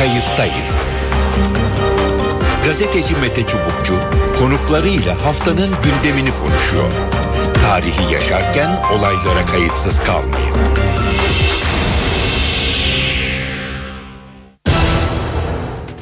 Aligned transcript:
Kayıttayız. 0.00 0.90
Gazeteci 2.64 3.14
Mete 3.14 3.42
Çubukçu 3.42 3.94
konuklarıyla 4.38 5.24
haftanın 5.24 5.70
gündemini 5.84 6.30
konuşuyor. 6.42 6.92
Tarihi 7.62 8.14
yaşarken 8.14 8.70
olaylara 8.92 9.46
kayıtsız 9.46 10.00
kalmayın. 10.00 10.54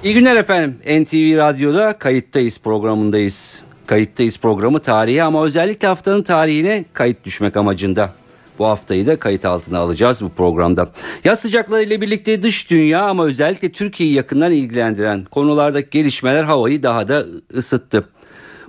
İyi 0.04 0.14
günler 0.14 0.36
efendim. 0.36 0.78
NTV 0.84 1.36
Radyo'da 1.36 1.98
kayıttayız 1.98 2.58
programındayız. 2.58 3.62
Kayıttayız 3.86 4.38
programı 4.38 4.78
tarihi 4.78 5.22
ama 5.22 5.44
özellikle 5.44 5.88
haftanın 5.88 6.22
tarihine 6.22 6.84
kayıt 6.92 7.24
düşmek 7.24 7.56
amacında. 7.56 8.12
Bu 8.58 8.66
haftayı 8.66 9.06
da 9.06 9.18
kayıt 9.18 9.44
altına 9.44 9.78
alacağız 9.78 10.22
bu 10.22 10.28
programda. 10.28 10.90
Yaz 11.24 11.40
sıcakları 11.40 11.82
ile 11.82 12.00
birlikte 12.00 12.42
dış 12.42 12.70
dünya 12.70 13.02
ama 13.02 13.24
özellikle 13.24 13.72
Türkiye'yi 13.72 14.14
yakından 14.14 14.52
ilgilendiren 14.52 15.24
konulardaki 15.24 15.90
gelişmeler 15.90 16.44
havayı 16.44 16.82
daha 16.82 17.08
da 17.08 17.24
ısıttı. 17.56 18.04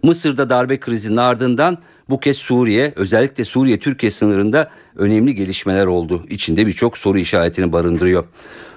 Mısır'da 0.03 0.49
darbe 0.49 0.79
krizinin 0.79 1.17
ardından 1.17 1.77
bu 2.09 2.19
kez 2.19 2.37
Suriye 2.37 2.93
özellikle 2.95 3.45
Suriye-Türkiye 3.45 4.11
sınırında 4.11 4.71
önemli 4.95 5.35
gelişmeler 5.35 5.85
oldu. 5.85 6.25
İçinde 6.29 6.67
birçok 6.67 6.97
soru 6.97 7.19
işaretini 7.19 7.71
barındırıyor. 7.71 8.25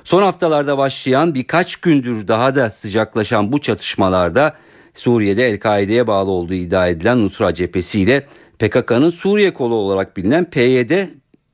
Son 0.05 0.23
haftalarda 0.23 0.79
başlayan 0.79 1.35
birkaç 1.35 1.77
gündür 1.77 2.29
daha 2.29 2.55
da 2.55 2.71
sıcaklaşan 2.71 3.53
bu 3.53 3.59
çatışmalarda 3.59 4.55
Suriye'de 4.95 5.49
El-Kaide'ye 5.49 6.07
bağlı 6.07 6.31
olduğu 6.31 6.55
iddia 6.55 6.89
edilen 6.89 7.23
Nusra 7.25 7.55
cephesi 7.55 8.01
ile 8.01 8.27
PKK'nın 8.59 9.11
Suriye 9.11 9.55
kolu 9.55 9.75
olarak 9.75 10.17
bilinen 10.17 10.51
PYD 10.51 11.09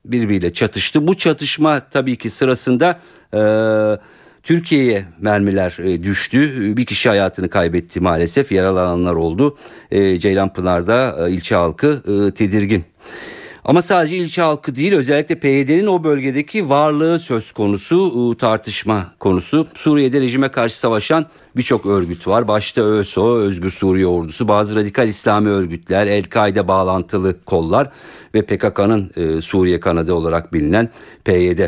birbiriyle 0.05 0.53
çatıştı. 0.53 1.07
Bu 1.07 1.17
çatışma 1.17 1.79
tabii 1.79 2.15
ki 2.15 2.29
sırasında 2.29 2.99
e, 3.33 3.41
Türkiye'ye 4.43 5.05
mermiler 5.19 5.77
e, 5.79 6.03
düştü. 6.03 6.77
Bir 6.77 6.85
kişi 6.85 7.09
hayatını 7.09 7.49
kaybetti 7.49 7.99
maalesef. 7.99 8.51
Yaralananlar 8.51 9.13
oldu. 9.13 9.57
E, 9.91 10.19
Ceylanpınar'da 10.19 11.27
e, 11.27 11.31
ilçe 11.31 11.55
halkı 11.55 12.03
e, 12.27 12.31
tedirgin. 12.31 12.83
Ama 13.69 13.81
sadece 13.81 14.17
ilçe 14.17 14.41
halkı 14.41 14.75
değil 14.75 14.93
özellikle 14.93 15.35
PYD'nin 15.35 15.87
o 15.87 16.03
bölgedeki 16.03 16.69
varlığı 16.69 17.19
söz 17.19 17.51
konusu 17.51 18.35
tartışma 18.37 19.13
konusu. 19.19 19.67
Suriye'de 19.75 20.21
rejime 20.21 20.51
karşı 20.51 20.79
savaşan 20.79 21.25
birçok 21.55 21.85
örgüt 21.85 22.27
var. 22.27 22.47
Başta 22.47 22.81
ÖSO, 22.81 23.37
Özgür 23.37 23.71
Suriye 23.71 24.07
Ordusu, 24.07 24.47
bazı 24.47 24.75
radikal 24.75 25.07
İslami 25.07 25.49
örgütler, 25.49 26.07
El-Kaide 26.07 26.67
bağlantılı 26.67 27.43
kollar 27.45 27.91
ve 28.35 28.41
PKK'nın 28.41 29.11
e, 29.15 29.41
Suriye 29.41 29.79
kanadı 29.79 30.13
olarak 30.13 30.53
bilinen 30.53 30.89
PYD. 31.25 31.59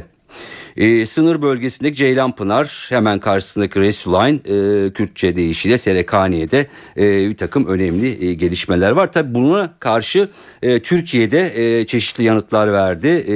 E, 0.78 1.06
sınır 1.06 1.42
bölgesindeki 1.42 1.96
Ceylanpınar 1.96 2.86
hemen 2.90 3.20
karşısındaki 3.20 3.80
Resulayn 3.80 4.36
e, 4.36 4.90
Kürtçe 4.94 5.36
deyişiyle 5.36 5.78
Serekaniye'de 5.78 6.68
e, 6.98 7.30
bir 7.30 7.38
takım 7.38 7.66
önemli 7.66 8.26
e, 8.26 8.34
gelişmeler 8.34 8.92
var. 8.92 9.12
Tabi 9.12 9.34
buna 9.34 9.74
karşı 9.80 10.30
e, 10.62 10.80
Türkiye'de 10.80 11.80
e, 11.80 11.86
çeşitli 11.86 12.24
yanıtlar 12.24 12.74
verdi. 12.74 13.08
E, 13.08 13.36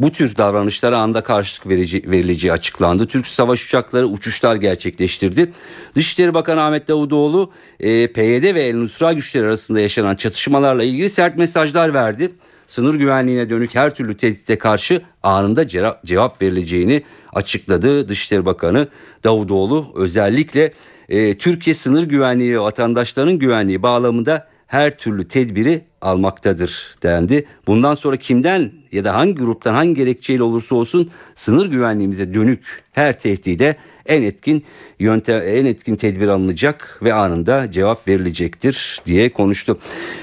bu 0.00 0.12
tür 0.12 0.36
davranışlara 0.36 0.98
anda 0.98 1.20
karşılık 1.20 1.68
verici, 1.68 2.02
verileceği 2.06 2.52
açıklandı. 2.52 3.06
Türk 3.06 3.26
savaş 3.26 3.66
uçakları 3.66 4.06
uçuşlar 4.06 4.56
gerçekleştirdi. 4.56 5.52
Dışişleri 5.94 6.34
Bakanı 6.34 6.62
Ahmet 6.62 6.88
Davutoğlu 6.88 7.52
e, 7.80 8.12
PYD 8.12 8.54
ve 8.54 8.62
El 8.62 8.76
Nusra 8.76 9.12
güçleri 9.12 9.46
arasında 9.46 9.80
yaşanan 9.80 10.14
çatışmalarla 10.14 10.84
ilgili 10.84 11.10
sert 11.10 11.38
mesajlar 11.38 11.94
verdi 11.94 12.30
sınır 12.72 12.94
güvenliğine 12.94 13.50
dönük 13.50 13.74
her 13.74 13.94
türlü 13.94 14.16
tehdite 14.16 14.58
karşı 14.58 15.02
anında 15.22 15.66
cevap 16.04 16.42
verileceğini 16.42 17.02
açıkladı 17.32 18.08
Dışişleri 18.08 18.46
Bakanı 18.46 18.88
Davutoğlu. 19.24 19.92
Özellikle 19.94 20.72
e, 21.08 21.38
Türkiye 21.38 21.74
sınır 21.74 22.02
güvenliği 22.02 22.54
ve 22.54 22.60
vatandaşlarının 22.60 23.38
güvenliği 23.38 23.82
bağlamında 23.82 24.48
her 24.66 24.98
türlü 24.98 25.28
tedbiri 25.28 25.84
almaktadır 26.00 26.96
dendi. 27.02 27.46
Bundan 27.66 27.94
sonra 27.94 28.16
kimden 28.16 28.72
ya 28.92 29.04
da 29.04 29.14
hangi 29.14 29.34
gruptan 29.34 29.74
hangi 29.74 29.94
gerekçeyle 29.94 30.42
olursa 30.42 30.74
olsun 30.74 31.10
sınır 31.34 31.66
güvenliğimize 31.66 32.34
dönük 32.34 32.82
her 32.92 33.18
tehdide 33.18 33.76
en 34.06 34.22
etkin 34.22 34.64
yöntem 34.98 35.42
en 35.46 35.64
etkin 35.64 35.96
tedbir 35.96 36.28
alınacak 36.28 36.98
ve 37.02 37.14
anında 37.14 37.70
cevap 37.70 38.08
verilecektir 38.08 39.02
diye 39.06 39.32
konuştu. 39.32 39.78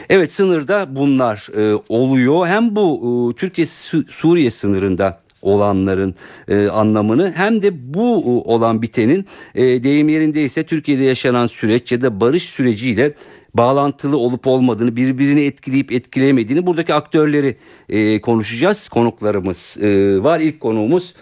Evet 0.10 0.32
sınırda 0.32 0.96
bunlar 0.96 1.48
e, 1.58 1.84
oluyor. 1.90 2.48
Hem 2.48 2.76
bu 2.76 3.32
e, 3.32 3.40
Türkiye 3.40 3.68
Suriye 4.10 4.52
sınırında 4.52 5.20
olanların 5.42 6.16
e, 6.48 6.68
anlamını 6.68 7.34
hem 7.36 7.62
de 7.62 7.94
bu 7.94 8.24
e, 8.26 8.50
olan 8.50 8.82
bitenin 8.82 9.26
e, 9.56 9.84
deyim 9.84 10.10
yerindeyse 10.10 10.64
Türkiye'de 10.64 11.04
yaşanan 11.04 11.48
süreç 11.48 11.92
ya 11.92 12.02
da 12.02 12.22
barış 12.22 12.44
süreciyle 12.44 13.14
bağlantılı 13.54 14.18
olup 14.18 14.48
olmadığını, 14.48 14.96
birbirini 14.96 15.42
etkileyip 15.42 15.92
etkilemediğini 15.92 16.66
buradaki 16.66 16.94
aktörleri 16.94 17.56
e, 17.90 18.22
konuşacağız. 18.22 18.90
Konuklarımız 18.90 19.78
e, 19.82 20.24
var. 20.24 20.40
İlk 20.40 20.60
konuğumuz 20.60 21.14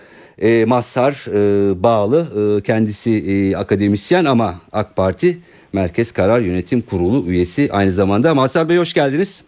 e, 0.42 0.66
Mazhar 0.66 1.26
e, 1.28 1.84
Bağlı. 1.84 2.28
E, 2.58 2.62
kendisi 2.64 3.12
e, 3.12 3.56
akademisyen 3.56 4.26
ama 4.26 4.62
AK 4.72 4.96
Parti 4.96 5.38
Merkez 5.74 6.12
Karar 6.12 6.40
Yönetim 6.40 6.82
Kurulu 6.82 7.32
üyesi 7.32 7.70
aynı 7.72 7.92
zamanda. 7.92 8.36
Mazhar 8.36 8.70
Bey 8.70 8.78
hoş 8.78 8.94
geldiniz. 8.94 9.44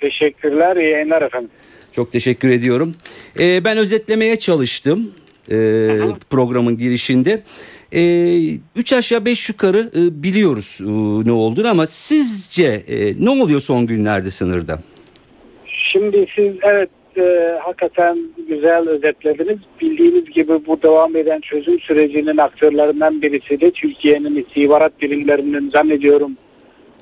Teşekkürler, 0.00 0.76
iyi 0.76 0.90
yayınlar 0.90 1.22
efendim. 1.22 1.50
Çok 1.92 2.12
teşekkür 2.12 2.50
ediyorum. 2.50 2.92
E, 3.40 3.64
ben 3.64 3.78
özetlemeye 3.78 4.36
çalıştım 4.36 5.10
e, 5.50 5.54
programın 6.30 6.78
girişinde. 6.78 7.42
E, 7.92 8.00
üç 8.76 8.92
aşağı 8.92 9.24
beş 9.24 9.48
yukarı 9.48 9.90
e, 9.96 10.22
biliyoruz 10.22 10.78
e, 10.80 10.84
ne 11.28 11.32
olduğunu 11.32 11.68
ama 11.68 11.86
sizce 11.86 12.66
e, 12.88 13.24
ne 13.24 13.30
oluyor 13.30 13.60
son 13.60 13.86
günlerde 13.86 14.30
sınırda? 14.30 14.82
Şimdi 15.66 16.26
siz 16.36 16.54
evet 16.62 16.90
e, 17.18 17.58
hakikaten 17.62 18.18
güzel 18.48 18.88
özetlediniz. 18.88 19.58
Bildiğiniz 19.80 20.24
gibi 20.24 20.66
bu 20.66 20.82
devam 20.82 21.16
eden 21.16 21.40
çözüm 21.40 21.80
sürecinin 21.80 22.36
aktörlerinden 22.36 23.22
birisi 23.22 23.60
de 23.60 23.70
Türkiye'nin 23.70 24.36
istihbarat 24.36 25.02
birimlerinin 25.02 25.70
zannediyorum 25.70 26.36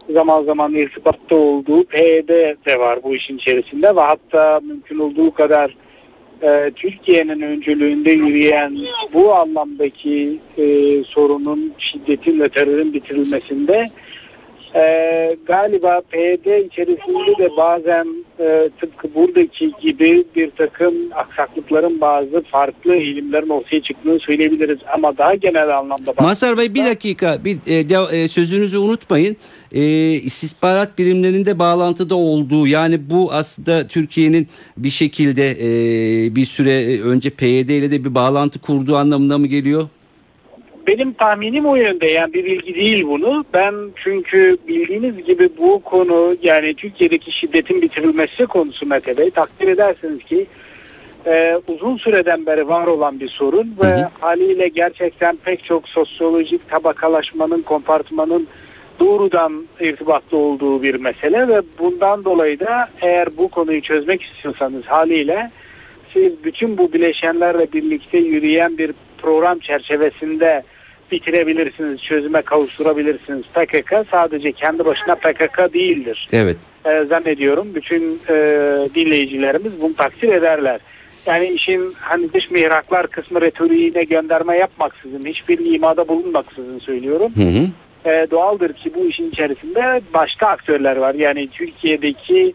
zaman 0.09 0.45
zaman 0.45 0.75
irtibatta 0.75 1.37
olduğu 1.37 1.85
PYD 1.85 2.29
de 2.67 2.79
var 2.79 2.99
bu 3.03 3.15
işin 3.15 3.37
içerisinde 3.37 3.97
ve 3.97 4.01
hatta 4.01 4.61
mümkün 4.61 4.99
olduğu 4.99 5.35
kadar 5.35 5.77
e, 6.43 6.71
Türkiye'nin 6.77 7.41
öncülüğünde 7.41 8.11
yürüyen 8.11 8.77
bu 9.15 9.35
anlamdaki 9.35 10.39
e, 10.59 10.65
sorunun 11.05 11.73
şiddetin 11.79 12.41
ve 12.41 12.49
terörün 12.49 12.93
bitirilmesinde 12.93 13.89
e, 14.75 15.37
galiba 15.47 16.01
PYD 16.11 16.67
içerisinde 16.67 17.39
de 17.39 17.49
bazen 17.57 18.25
e, 18.41 18.71
tıpkı 18.81 19.15
buradaki 19.15 19.73
gibi 19.83 20.25
bir 20.37 20.51
takım 20.51 20.95
aksaklıkların 21.15 22.01
bazı 22.01 22.43
farklı 22.43 22.95
eğilimlerin 22.95 23.49
ortaya 23.49 23.83
çıktığını 23.83 24.21
söyleyebiliriz. 24.21 24.79
Ama 24.95 25.19
daha 25.19 25.34
genel 25.34 25.79
anlamda... 25.79 26.13
Mazhar 26.21 26.59
Bey 26.59 26.75
bir 26.75 26.84
dakika 26.84 27.45
bir 27.45 27.59
e, 27.67 27.89
de, 27.89 28.17
e, 28.17 28.29
sözünüzü 28.29 28.79
unutmayın. 28.79 29.37
E, 29.73 29.83
istihbarat 30.13 30.99
birimlerinde 30.99 31.59
bağlantıda 31.59 32.15
olduğu 32.15 32.67
yani 32.67 33.11
bu 33.11 33.33
aslında 33.33 33.87
Türkiye'nin 33.87 34.49
bir 34.77 34.91
şekilde 34.91 35.51
e, 35.51 36.37
bir 36.37 36.45
süre 36.45 37.03
önce 37.03 37.31
PYD 37.31 37.69
ile 37.69 37.91
de 37.91 38.05
bir 38.05 38.15
bağlantı 38.15 38.59
kurduğu 38.59 38.97
anlamına 38.97 39.39
mı 39.39 39.47
geliyor? 39.47 39.89
Benim 40.87 41.12
tahminim 41.12 41.67
o 41.67 41.77
yönde 41.77 42.06
yani 42.06 42.34
bir 42.34 42.45
bilgi 42.45 42.75
değil 42.75 43.05
bunu. 43.06 43.45
Ben 43.55 43.75
çünkü 44.05 44.56
bildiğiniz 44.69 45.25
gibi 45.25 45.49
bu 45.61 45.83
konu 45.83 46.37
yani 46.43 46.75
Türkiye'deki 46.75 47.33
şiddetin 47.33 47.83
bitirilmesi 47.83 48.47
konusu 48.47 48.87
Mete 48.89 49.17
Bey 49.17 49.31
takdir 49.31 49.69
edersiniz 49.69 50.19
ki 50.19 50.47
e, 51.27 51.61
uzun 51.69 51.97
süreden 51.97 52.47
beri 52.47 52.69
var 52.69 52.87
olan 52.87 53.21
bir 53.21 53.28
sorun 53.28 53.75
ve 53.83 53.87
hı 53.87 53.97
hı. 53.97 54.09
haliyle 54.21 54.69
gerçekten 54.69 55.36
pek 55.36 55.65
çok 55.65 55.89
sosyolojik 55.89 56.69
tabakalaşmanın, 56.69 57.63
kompartmanın 57.63 58.48
doğrudan 59.01 59.66
irtibatlı 59.81 60.36
olduğu 60.36 60.83
bir 60.83 60.95
mesele 60.95 61.48
ve 61.48 61.63
bundan 61.78 62.25
dolayı 62.25 62.60
da 62.60 62.89
eğer 63.03 63.28
bu 63.39 63.48
konuyu 63.48 63.83
çözmek 63.83 64.22
istiyorsanız 64.22 64.84
haliyle 64.84 65.51
siz 66.13 66.45
bütün 66.45 66.78
bu 66.78 66.92
bileşenlerle 66.92 67.72
birlikte 67.72 68.19
yürüyen 68.19 68.78
bir 68.78 68.92
program 69.19 69.59
çerçevesinde 69.59 70.63
bitirebilirsiniz, 71.12 72.03
çözüme 72.03 72.42
kavuşturabilirsiniz. 72.42 73.42
PKK 73.42 73.95
sadece 74.10 74.53
kendi 74.53 74.84
başına 74.84 75.15
PKK 75.15 75.74
değildir. 75.74 76.28
Evet. 76.33 76.56
Ee, 76.86 77.04
zannediyorum 77.04 77.74
bütün 77.74 78.21
e, 78.28 78.34
dinleyicilerimiz 78.95 79.80
bunu 79.80 79.95
takdir 79.95 80.28
ederler. 80.28 80.80
Yani 81.27 81.47
işin 81.48 81.92
hani 82.01 82.33
dış 82.33 82.51
mihraklar 82.51 83.06
kısmı 83.06 83.41
retoriğine 83.41 84.04
gönderme 84.04 84.56
yapmaksızın, 84.56 85.24
hiçbir 85.24 85.74
imada 85.74 86.09
bulunmaksızın 86.09 86.78
söylüyorum. 86.78 87.33
Hı 87.36 87.42
hı. 87.42 87.66
E, 88.10 88.27
doğaldır 88.30 88.72
ki 88.72 88.92
bu 88.95 89.07
işin 89.07 89.30
içerisinde 89.30 90.00
başka 90.15 90.47
aktörler 90.47 90.97
var. 90.97 91.15
Yani 91.15 91.48
Türkiye'deki 91.48 92.54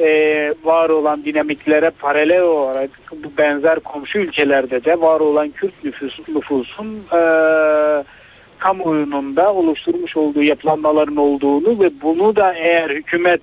e, 0.00 0.54
var 0.64 0.88
olan 0.88 1.24
dinamiklere 1.24 1.90
paralel 1.90 2.42
olarak 2.42 2.90
bu 3.12 3.38
benzer 3.38 3.80
komşu 3.80 4.18
ülkelerde 4.18 4.84
de 4.84 5.00
var 5.00 5.20
olan 5.20 5.50
Kürt 5.50 5.84
nüfus, 5.84 6.28
nüfusun 6.28 6.86
e, 7.12 7.20
kamuoyunun 8.58 9.36
da 9.36 9.54
oluşturmuş 9.54 10.16
olduğu 10.16 10.42
yapılanmaların 10.42 11.16
olduğunu 11.16 11.80
ve 11.80 11.90
bunu 12.02 12.36
da 12.36 12.54
eğer 12.54 12.90
hükümet 12.90 13.40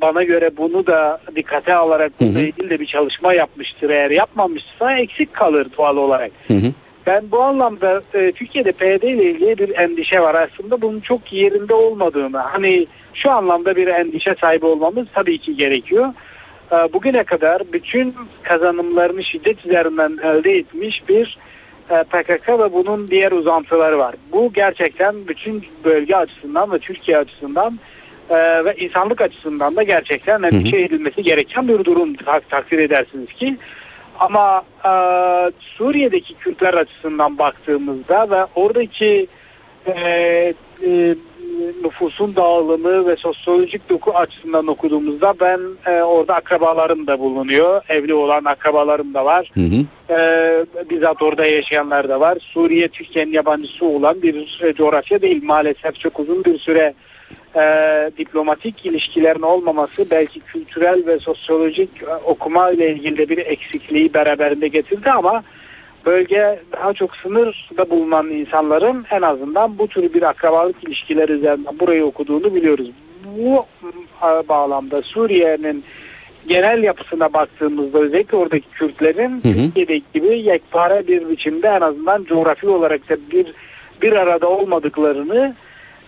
bana 0.00 0.22
göre 0.22 0.50
bunu 0.56 0.86
da 0.86 1.20
dikkate 1.36 1.74
alarak 1.74 2.12
bununla 2.20 2.40
ilgili 2.40 2.70
de 2.70 2.80
bir 2.80 2.86
çalışma 2.86 3.34
yapmıştır. 3.34 3.90
Eğer 3.90 4.10
yapmamışsa 4.10 4.96
eksik 4.96 5.34
kalır 5.34 5.66
doğal 5.78 5.96
olarak. 5.96 6.30
Hı 6.48 6.54
hı. 6.54 6.72
Ben 7.06 7.30
bu 7.30 7.42
anlamda 7.42 8.02
e, 8.14 8.32
Türkiye'de 8.32 8.72
PYD 8.72 9.02
ile 9.02 9.30
ilgili 9.30 9.58
bir 9.58 9.78
endişe 9.78 10.20
var 10.20 10.34
aslında 10.34 10.80
bunun 10.80 11.00
çok 11.00 11.32
yerinde 11.32 11.74
olmadığını 11.74 12.38
hani 12.38 12.86
şu 13.14 13.30
anlamda 13.30 13.76
bir 13.76 13.86
endişe 13.86 14.34
sahibi 14.40 14.66
olmamız 14.66 15.06
tabii 15.14 15.38
ki 15.38 15.56
gerekiyor. 15.56 16.14
E, 16.72 16.92
bugüne 16.92 17.24
kadar 17.24 17.62
bütün 17.72 18.14
kazanımlarını 18.42 19.24
şiddet 19.24 19.66
üzerinden 19.66 20.18
elde 20.22 20.56
etmiş 20.56 21.08
bir 21.08 21.38
e, 21.90 22.02
PKK 22.02 22.48
ve 22.48 22.72
bunun 22.72 23.08
diğer 23.08 23.32
uzantıları 23.32 23.98
var. 23.98 24.14
Bu 24.32 24.52
gerçekten 24.52 25.28
bütün 25.28 25.64
bölge 25.84 26.16
açısından 26.16 26.72
ve 26.72 26.78
Türkiye 26.78 27.18
açısından 27.18 27.78
e, 28.30 28.64
ve 28.64 28.74
insanlık 28.78 29.20
açısından 29.20 29.76
da 29.76 29.82
gerçekten 29.82 30.42
endişe 30.42 30.76
edilmesi 30.80 31.22
gereken 31.22 31.68
bir 31.68 31.84
durum 31.84 32.14
tak, 32.14 32.50
takdir 32.50 32.78
edersiniz 32.78 33.32
ki. 33.32 33.56
Ama 34.18 34.62
e, 34.84 34.90
Suriye'deki 35.60 36.34
Kürtler 36.34 36.74
açısından 36.74 37.38
baktığımızda 37.38 38.30
ve 38.30 38.46
oradaki 38.54 39.26
e, 39.86 39.92
e, 40.86 41.14
nüfusun 41.84 42.36
dağılımı 42.36 43.06
ve 43.06 43.16
sosyolojik 43.16 43.88
doku 43.88 44.10
açısından 44.10 44.66
okuduğumuzda 44.66 45.34
ben 45.40 45.60
e, 45.86 46.02
orada 46.02 46.34
akrabalarım 46.34 47.06
da 47.06 47.18
bulunuyor. 47.18 47.82
Evli 47.88 48.14
olan 48.14 48.44
akrabalarım 48.44 49.14
da 49.14 49.24
var. 49.24 49.50
Hı 49.54 49.60
hı. 49.60 50.12
E, 50.14 50.20
bizzat 50.90 51.22
orada 51.22 51.46
yaşayanlar 51.46 52.08
da 52.08 52.20
var. 52.20 52.38
Suriye 52.40 52.88
Türkiye'nin 52.88 53.32
yabancısı 53.32 53.86
olan 53.86 54.22
bir 54.22 54.58
coğrafya 54.76 55.22
değil. 55.22 55.44
Maalesef 55.44 56.00
çok 56.00 56.20
uzun 56.20 56.44
bir 56.44 56.58
süre 56.58 56.94
e, 57.54 58.10
diplomatik 58.18 58.86
ilişkilerin 58.86 59.42
olmaması 59.42 60.10
belki 60.10 60.40
kültürel 60.40 61.06
ve 61.06 61.18
sosyolojik 61.18 62.02
e, 62.02 62.14
okuma 62.24 62.70
ile 62.70 62.90
ilgili 62.92 63.18
de 63.18 63.28
bir 63.28 63.38
eksikliği 63.38 64.14
beraberinde 64.14 64.68
getirdi 64.68 65.10
ama 65.10 65.42
bölge 66.06 66.58
daha 66.72 66.92
çok 66.92 67.16
sınırda 67.16 67.90
bulunan 67.90 68.30
insanların 68.30 69.04
en 69.10 69.22
azından 69.22 69.78
bu 69.78 69.88
tür 69.88 70.14
bir 70.14 70.22
akrabalık 70.22 70.84
ilişkileri 70.84 71.32
üzerinden 71.32 71.78
burayı 71.80 72.04
okuduğunu 72.04 72.54
biliyoruz. 72.54 72.90
Bu 73.24 73.66
bağlamda 74.48 75.02
Suriye'nin 75.02 75.84
genel 76.46 76.82
yapısına 76.82 77.32
baktığımızda 77.32 77.98
özellikle 77.98 78.36
oradaki 78.36 78.68
Kürtlerin 78.70 79.42
Hı 79.42 79.48
hı. 79.48 79.52
Türkiye'deki 79.52 80.04
gibi 80.14 80.38
yekpare 80.38 81.06
bir 81.06 81.28
biçimde 81.28 81.68
en 81.68 81.80
azından 81.80 82.24
coğrafi 82.24 82.68
olarak 82.68 83.08
da 83.08 83.16
bir 83.32 83.54
bir 84.02 84.12
arada 84.12 84.48
olmadıklarını 84.48 85.54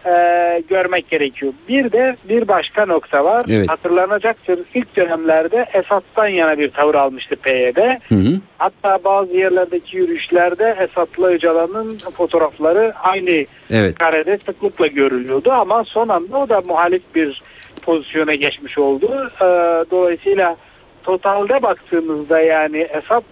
e, 0.06 0.62
görmek 0.68 1.10
gerekiyor. 1.10 1.52
Bir 1.68 1.92
de 1.92 2.16
bir 2.24 2.48
başka 2.48 2.86
nokta 2.86 3.24
var. 3.24 3.46
Evet. 3.50 3.68
Hatırlanacaktır 3.68 4.60
ilk 4.74 4.96
dönemlerde 4.96 5.66
Esad'dan 5.74 6.28
yana 6.28 6.58
bir 6.58 6.70
tavır 6.70 6.94
almıştı 6.94 7.36
PYD. 7.36 7.76
Hı 8.08 8.14
hı. 8.14 8.40
Hatta 8.58 8.98
bazı 9.04 9.32
yerlerdeki 9.32 9.96
yürüyüşlerde 9.96 10.76
Esad'la 10.80 11.26
Öcalan'ın 11.26 11.98
fotoğrafları 12.16 12.92
aynı 13.02 13.46
Evet. 13.70 13.98
karede 13.98 14.38
sıklıkla 14.46 14.86
görülüyordu 14.86 15.52
ama 15.52 15.84
son 15.84 16.08
anda 16.08 16.38
o 16.38 16.48
da 16.48 16.62
muhalif 16.68 17.02
bir 17.14 17.42
pozisyona 17.82 18.34
geçmiş 18.34 18.78
oldu. 18.78 19.30
Ee, 19.40 19.44
dolayısıyla 19.90 20.56
totalde 21.02 21.62
baktığımızda 21.62 22.40
yani 22.40 22.78
Esad 22.78 23.22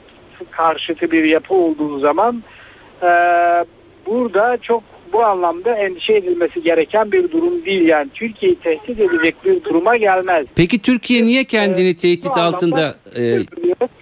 karşıtı 0.50 1.10
bir 1.10 1.24
yapı 1.24 1.54
olduğu 1.54 1.98
zaman 1.98 2.42
e, 3.02 3.08
burada 4.06 4.58
çok 4.62 4.82
bu 5.12 5.24
anlamda 5.24 5.74
endişe 5.74 6.12
edilmesi 6.12 6.62
gereken 6.62 7.12
bir 7.12 7.30
durum 7.30 7.64
değil. 7.64 7.88
Yani 7.88 8.08
Türkiye'yi 8.14 8.56
tehdit 8.58 9.00
edecek 9.00 9.44
bir 9.44 9.64
duruma 9.64 9.96
gelmez. 9.96 10.46
Peki 10.56 10.82
Türkiye 10.82 11.22
niye 11.22 11.44
kendini 11.44 11.88
Ee, 11.88 11.96
tehdit 11.96 12.36
altında 12.36 12.94
e, 13.18 13.38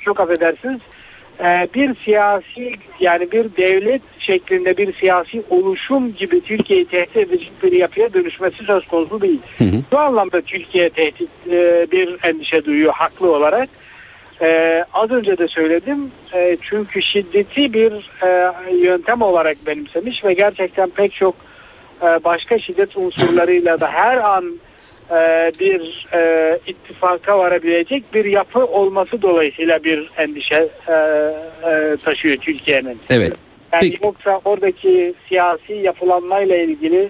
çok 0.01 0.21
affedersiniz 0.21 0.81
Ee, 1.45 1.69
bir 1.75 1.95
siyasi 2.05 2.73
yani 3.01 3.33
bir 3.33 3.45
devlet 3.57 4.03
şeklinde 4.19 4.77
bir 4.77 4.95
siyasi 4.95 5.43
oluşum 5.51 6.15
gibi 6.15 6.41
Türkiye'yi 6.41 6.85
tehdit 6.85 7.17
edecek 7.17 7.53
bir 7.63 7.73
yapıya 7.73 8.13
dönüşmesi 8.15 8.65
söz 8.65 8.87
konusu 8.87 9.21
değil. 9.21 9.41
Hı 9.59 9.65
hı. 9.65 9.83
Bu 9.93 9.99
anlamda 9.99 10.41
Türkiye 10.41 10.91
tehdit 10.91 11.31
e, 11.51 11.87
bir 11.93 12.17
endişe 12.23 12.65
duyuyor 12.65 12.93
haklı 12.93 13.37
olarak. 13.37 13.69
Ee, 14.43 14.85
az 14.93 15.11
önce 15.11 15.39
de 15.39 15.49
söyledim 15.49 16.11
Ee, 16.35 16.57
çünkü 16.63 17.03
şiddeti 17.03 17.73
bir 17.73 18.11
e, 18.23 18.53
yöntem 18.75 19.23
olarak 19.23 19.57
benimsemiş 19.67 20.25
ve 20.25 20.35
gerçekten 20.35 20.91
pek 20.91 21.15
çok 21.15 21.35
e, 22.03 22.07
başka 22.25 22.59
şiddet 22.59 22.97
unsurlarıyla 22.97 23.81
da 23.81 23.89
her 23.89 24.17
an 24.17 24.61
e, 25.11 25.53
bir 25.61 26.09
e, 26.13 26.59
ittifaka 26.67 27.39
varabilecek 27.39 28.15
bir 28.15 28.25
yapı 28.25 28.65
olması 28.65 29.23
dolayısıyla 29.23 29.85
bir 29.85 30.11
endişe 30.17 30.69
e, 30.89 30.93
e, 30.93 31.97
taşıyor 32.05 32.37
Türkiye'nin. 32.37 32.99
Evet. 33.11 33.33
Yani 33.73 33.81
Peki. 33.81 33.99
yoksa 34.05 34.41
oradaki 34.45 35.15
siyasi 35.29 35.73
yapılanmayla 35.73 36.57
ilgili 36.57 37.09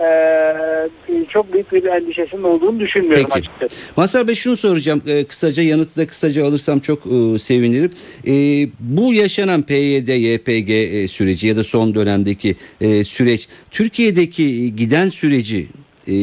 e, 0.00 1.24
çok 1.28 1.52
büyük 1.52 1.72
bir 1.72 1.84
endişesinin 1.84 2.42
olduğunu 2.42 2.80
düşünmüyorum 2.80 3.30
Peki. 3.34 3.48
açıkçası. 3.48 3.76
Mazhar 3.96 4.28
Bey 4.28 4.34
şunu 4.34 4.56
soracağım 4.56 5.02
e, 5.06 5.24
kısaca 5.24 5.62
yanıtı 5.62 6.00
da 6.00 6.06
kısaca 6.06 6.46
alırsam 6.46 6.78
çok 6.78 6.98
e, 7.06 7.38
sevinirim. 7.38 7.90
E, 8.26 8.32
bu 8.80 9.14
yaşanan 9.14 9.62
PYD, 9.62 10.08
YPG 10.08 10.70
e, 10.70 11.08
süreci 11.08 11.46
ya 11.46 11.56
da 11.56 11.64
son 11.64 11.94
dönemdeki 11.94 12.56
e, 12.80 13.04
süreç 13.04 13.48
Türkiye'deki 13.70 14.76
giden 14.76 15.08
süreci 15.08 15.66
e, 16.08 16.14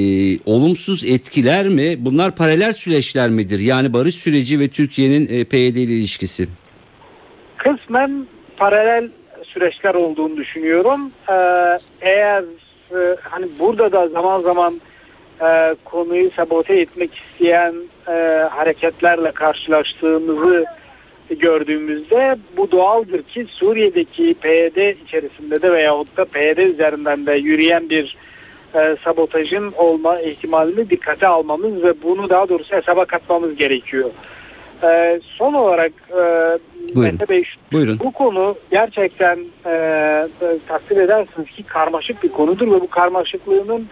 olumsuz 0.45 1.03
etkiler 1.05 1.67
mi? 1.67 1.95
Bunlar 1.99 2.35
paralel 2.35 2.73
süreçler 2.73 3.29
midir? 3.29 3.59
Yani 3.59 3.93
barış 3.93 4.15
süreci 4.15 4.59
ve 4.59 4.67
Türkiye'nin 4.67 5.27
e, 5.27 5.43
PYD 5.43 5.75
ile 5.75 5.93
ilişkisi. 5.93 6.47
kısmen 7.57 8.27
paralel 8.57 9.09
süreçler 9.45 9.93
olduğunu 9.95 10.37
düşünüyorum. 10.37 11.11
Ee, 11.29 11.33
eğer 12.01 12.43
e, 12.91 13.15
hani 13.21 13.45
burada 13.59 13.91
da 13.91 14.07
zaman 14.07 14.41
zaman 14.41 14.81
e, 15.41 15.75
konuyu 15.85 16.31
sabote 16.31 16.75
etmek 16.79 17.11
isteyen 17.15 17.75
e, 18.07 18.11
hareketlerle 18.51 19.31
karşılaştığımızı 19.31 20.65
gördüğümüzde 21.29 22.37
bu 22.57 22.71
doğaldır 22.71 23.23
ki 23.23 23.45
Suriye'deki 23.49 24.35
PYD 24.41 25.05
içerisinde 25.05 25.61
de 25.61 25.71
veyahut 25.71 26.17
da 26.17 26.25
PYD 26.25 26.57
üzerinden 26.57 27.25
de 27.25 27.33
yürüyen 27.33 27.89
bir 27.89 28.17
e, 28.75 28.97
sabotajın 29.03 29.73
olma 29.77 30.21
ihtimalini 30.21 30.89
dikkate 30.89 31.27
almamız 31.27 31.83
ve 31.83 31.93
bunu 32.03 32.29
daha 32.29 32.49
doğrusu 32.49 32.75
hesaba 32.75 33.05
katmamız 33.05 33.55
gerekiyor. 33.55 34.09
E, 34.83 35.19
son 35.37 35.53
olarak 35.53 35.91
e, 36.11 36.59
Buyurun. 36.95 37.13
Mete 37.13 37.29
Bey, 37.29 37.43
Buyurun. 37.73 37.99
bu 37.99 38.11
konu 38.11 38.55
gerçekten 38.71 39.39
e, 39.65 39.71
e, 40.41 40.57
takdir 40.67 40.97
edersiniz 40.97 41.49
ki 41.49 41.63
karmaşık 41.63 42.23
bir 42.23 42.29
konudur 42.29 42.67
ve 42.67 42.81
bu 42.81 42.89
karmaşıklığının 42.89 43.87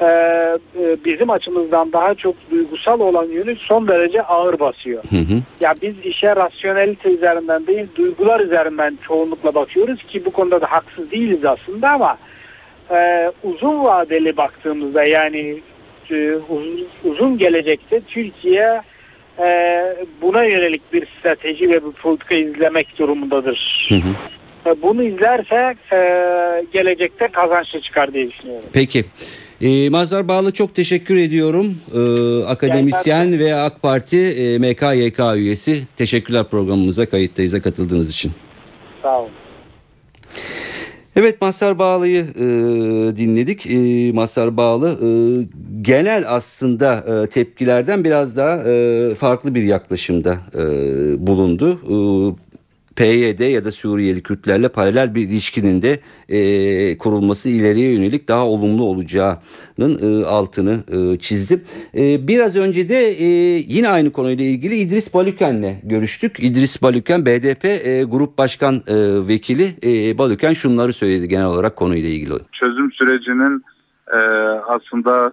e, 0.00 0.04
e, 0.04 0.96
bizim 1.04 1.30
açımızdan 1.30 1.92
daha 1.92 2.14
çok 2.14 2.34
duygusal 2.50 3.00
olan 3.00 3.24
yönü 3.24 3.56
son 3.56 3.88
derece 3.88 4.22
ağır 4.22 4.60
basıyor. 4.60 5.02
Hı 5.10 5.16
hı. 5.16 5.42
Ya 5.60 5.74
biz 5.82 5.94
işe 6.04 6.36
rasyonelite 6.36 7.10
üzerinden 7.10 7.66
değil 7.66 7.86
duygular 7.96 8.40
üzerinden 8.40 8.98
çoğunlukla 9.06 9.54
bakıyoruz 9.54 10.02
ki 10.02 10.24
bu 10.24 10.30
konuda 10.30 10.60
da 10.60 10.72
haksız 10.72 11.10
değiliz 11.10 11.44
aslında 11.44 11.90
ama 11.90 12.18
e, 12.90 13.32
uzun 13.42 13.84
vadeli 13.84 14.36
baktığımızda 14.36 15.04
yani 15.04 15.60
e, 16.10 16.32
uzun, 16.48 16.86
uzun 17.04 17.38
gelecekte 17.38 18.00
Türkiye 18.00 18.82
buna 20.22 20.44
yönelik 20.44 20.92
bir 20.92 21.06
strateji 21.18 21.70
ve 21.70 21.86
bir 21.86 21.92
politika 21.92 22.34
izlemek 22.34 22.98
durumundadır. 22.98 23.88
Hı 23.88 23.94
hı. 23.94 24.14
E, 24.70 24.82
bunu 24.82 25.02
izlerse 25.02 25.74
e, 25.92 25.98
gelecekte 26.72 27.28
kazançlı 27.28 27.80
çıkar 27.80 28.12
diye 28.12 28.30
düşünüyorum. 28.30 28.68
Peki. 28.72 29.04
E, 29.60 29.88
Mazhar 29.88 30.28
Bağlı 30.28 30.52
çok 30.52 30.74
teşekkür 30.74 31.16
ediyorum. 31.16 31.76
E, 31.94 32.00
akademisyen 32.44 33.38
ve 33.38 33.54
AK 33.54 33.82
Parti 33.82 34.16
e, 34.16 34.58
MKYK 34.58 35.20
üyesi. 35.36 35.82
Teşekkürler 35.96 36.44
programımıza 36.44 37.06
kayıttayız'a 37.06 37.62
katıldığınız 37.62 38.10
için. 38.10 38.32
Sağ 39.02 39.20
olun. 39.20 39.30
Evet 41.18 41.40
Mazhar 41.40 41.78
Bağlı'yı 41.78 42.24
e, 42.34 42.46
dinledik. 43.16 43.66
E, 43.66 44.12
Mazhar 44.12 44.56
Bağlı 44.56 44.88
e, 44.88 45.08
genel 45.82 46.24
aslında 46.26 46.94
e, 46.94 47.26
tepkilerden 47.26 48.04
biraz 48.04 48.36
daha 48.36 48.62
e, 48.62 49.14
farklı 49.14 49.54
bir 49.54 49.62
yaklaşımda 49.62 50.38
e, 50.54 50.60
bulundu. 51.26 51.80
E, 51.84 51.96
PYD 52.98 53.40
ya 53.40 53.64
da 53.64 53.70
Suriyeli 53.70 54.22
Kürtlerle 54.22 54.68
paralel 54.68 55.14
bir 55.14 55.28
ilişkinin 55.28 55.82
de 55.82 56.00
e, 56.28 56.98
kurulması 56.98 57.48
ileriye 57.48 57.92
yönelik 57.94 58.28
daha 58.28 58.46
olumlu 58.46 58.82
olacağının 58.82 60.22
e, 60.22 60.26
altını 60.26 60.84
e, 60.88 61.18
çizdim. 61.18 61.64
E, 61.94 62.28
biraz 62.28 62.56
önce 62.56 62.88
de 62.88 63.08
e, 63.08 63.26
yine 63.66 63.88
aynı 63.88 64.12
konuyla 64.12 64.44
ilgili 64.44 64.74
İdris 64.74 65.14
Balüken'le 65.14 65.80
görüştük. 65.82 66.40
İdris 66.40 66.82
Balüken 66.82 67.26
BDP 67.26 67.64
e, 67.64 68.04
Grup 68.04 68.38
Başkan 68.38 68.74
e, 68.74 68.94
Vekili 69.28 69.74
e, 69.82 70.18
Balüken 70.18 70.52
şunları 70.52 70.92
söyledi 70.92 71.28
genel 71.28 71.46
olarak 71.46 71.76
konuyla 71.76 72.08
ilgili. 72.08 72.34
Çözüm 72.52 72.92
sürecinin 72.92 73.64
e, 74.12 74.18
aslında 74.68 75.32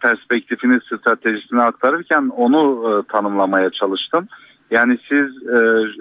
perspektifini, 0.00 0.78
stratejisini 0.80 1.62
aktarırken 1.62 2.28
onu 2.36 2.60
e, 2.88 3.12
tanımlamaya 3.12 3.70
çalıştım. 3.70 4.28
Yani 4.72 4.98
siz 5.08 5.48
e, 5.48 5.58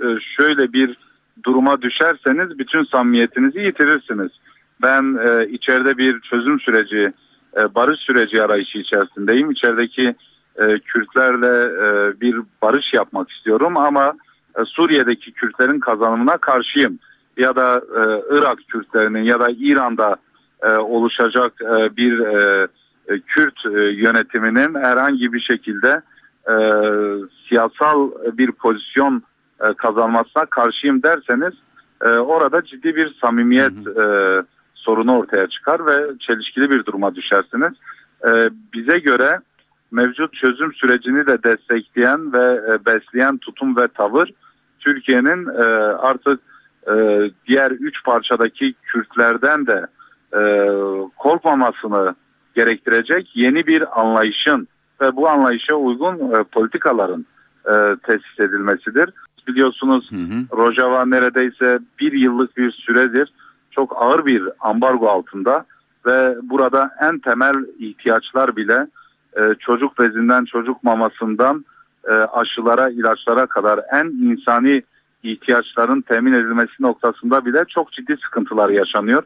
e, 0.07 0.19
şöyle 0.37 0.73
bir 0.73 0.97
duruma 1.43 1.81
düşerseniz 1.81 2.59
bütün 2.59 2.83
samimiyetinizi 2.83 3.59
yitirirsiniz. 3.59 4.31
Ben 4.81 5.17
e, 5.27 5.47
içeride 5.47 5.97
bir 5.97 6.19
çözüm 6.19 6.59
süreci, 6.59 7.13
e, 7.57 7.75
barış 7.75 7.99
süreci 7.99 8.43
arayışı 8.43 8.77
içerisindeyim. 8.77 9.51
İçerideki 9.51 10.15
e, 10.55 10.79
Kürtlerle 10.79 11.61
e, 11.85 12.21
bir 12.21 12.35
barış 12.61 12.93
yapmak 12.93 13.31
istiyorum 13.31 13.77
ama 13.77 14.13
e, 14.59 14.65
Suriye'deki 14.65 15.31
Kürtlerin 15.31 15.79
kazanımına 15.79 16.37
karşıyım. 16.37 16.99
Ya 17.37 17.55
da 17.55 17.77
e, 17.77 18.01
Irak 18.37 18.59
Kürtlerinin 18.67 19.23
ya 19.23 19.39
da 19.39 19.47
İran'da 19.59 20.15
e, 20.63 20.69
oluşacak 20.69 21.53
e, 21.61 21.97
bir 21.97 22.19
e, 22.19 22.67
e 23.07 23.19
Kürt 23.19 23.65
e, 23.65 23.69
yönetiminin 23.79 24.75
herhangi 24.75 25.33
bir 25.33 25.39
şekilde 25.39 26.01
e, 26.49 26.55
siyasal 27.49 28.11
bir 28.37 28.51
pozisyon 28.51 29.23
e, 29.63 29.73
kazanmasına 29.73 30.45
karşıyım 30.45 31.03
derseniz 31.03 31.53
e, 32.01 32.09
orada 32.09 32.63
ciddi 32.63 32.95
bir 32.95 33.15
samimiyet 33.21 33.87
e, 33.87 34.05
sorunu 34.75 35.17
ortaya 35.17 35.47
çıkar 35.47 35.85
ve 35.85 36.17
çelişkili 36.19 36.69
bir 36.69 36.85
duruma 36.85 37.15
düşersiniz. 37.15 37.73
E, 38.27 38.49
bize 38.73 38.99
göre 38.99 39.39
mevcut 39.91 40.33
çözüm 40.33 40.73
sürecini 40.73 41.27
de 41.27 41.43
destekleyen 41.43 42.33
ve 42.33 42.73
e, 42.73 42.85
besleyen 42.85 43.37
tutum 43.37 43.77
ve 43.77 43.87
tavır 43.87 44.29
Türkiye'nin 44.79 45.47
e, 45.47 45.63
artık 45.97 46.39
e, 46.87 46.93
diğer 47.47 47.71
üç 47.71 48.03
parçadaki 48.03 48.73
Kürtlerden 48.83 49.67
de 49.67 49.85
e, 50.33 50.41
korkmamasını 51.17 52.15
gerektirecek 52.55 53.31
yeni 53.35 53.67
bir 53.67 54.01
anlayışın 54.01 54.67
ve 55.01 55.15
bu 55.15 55.29
anlayışa 55.29 55.75
uygun 55.75 56.33
e, 56.33 56.43
politikaların 56.43 57.25
e, 57.65 57.73
tesis 58.03 58.39
edilmesidir. 58.39 59.09
Biliyorsunuz 59.47 60.11
hı 60.11 60.15
hı. 60.15 60.57
Rojava 60.57 61.05
neredeyse 61.05 61.79
bir 61.99 62.11
yıllık 62.11 62.57
bir 62.57 62.71
süredir 62.71 63.33
çok 63.71 64.01
ağır 64.01 64.25
bir 64.25 64.43
ambargo 64.59 65.09
altında 65.09 65.65
ve 66.05 66.35
burada 66.43 66.91
en 67.01 67.19
temel 67.19 67.55
ihtiyaçlar 67.79 68.55
bile 68.55 68.87
e, 69.37 69.41
çocuk 69.59 69.99
bezinden 69.99 70.45
çocuk 70.45 70.83
mamasından 70.83 71.65
e, 72.07 72.11
aşılara 72.11 72.89
ilaçlara 72.89 73.45
kadar 73.45 73.79
en 73.93 74.05
insani 74.05 74.83
ihtiyaçların 75.23 76.01
temin 76.01 76.33
edilmesi 76.33 76.73
noktasında 76.79 77.45
bile 77.45 77.65
çok 77.67 77.91
ciddi 77.91 78.17
sıkıntılar 78.23 78.69
yaşanıyor. 78.69 79.23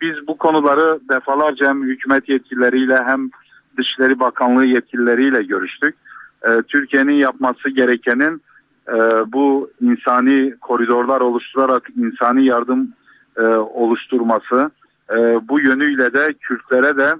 Biz 0.00 0.26
bu 0.26 0.38
konuları 0.38 1.00
defalarca 1.10 1.68
hem 1.68 1.82
hükümet 1.82 2.28
yetkilileriyle 2.28 3.04
hem 3.04 3.30
Dışişleri 3.78 4.20
Bakanlığı 4.20 4.66
yetkilileriyle 4.66 5.42
görüştük. 5.42 5.94
E, 6.42 6.62
Türkiye'nin 6.68 7.12
yapması 7.12 7.70
gerekenin 7.70 8.42
e, 8.88 8.96
bu 9.32 9.70
insani 9.80 10.54
koridorlar 10.60 11.20
oluşturarak 11.20 11.90
insani 11.96 12.44
yardım 12.44 12.92
e, 13.36 13.42
oluşturması. 13.42 14.70
E, 15.10 15.16
bu 15.48 15.60
yönüyle 15.60 16.12
de 16.12 16.34
Kürtlere 16.40 16.96
de 16.96 17.14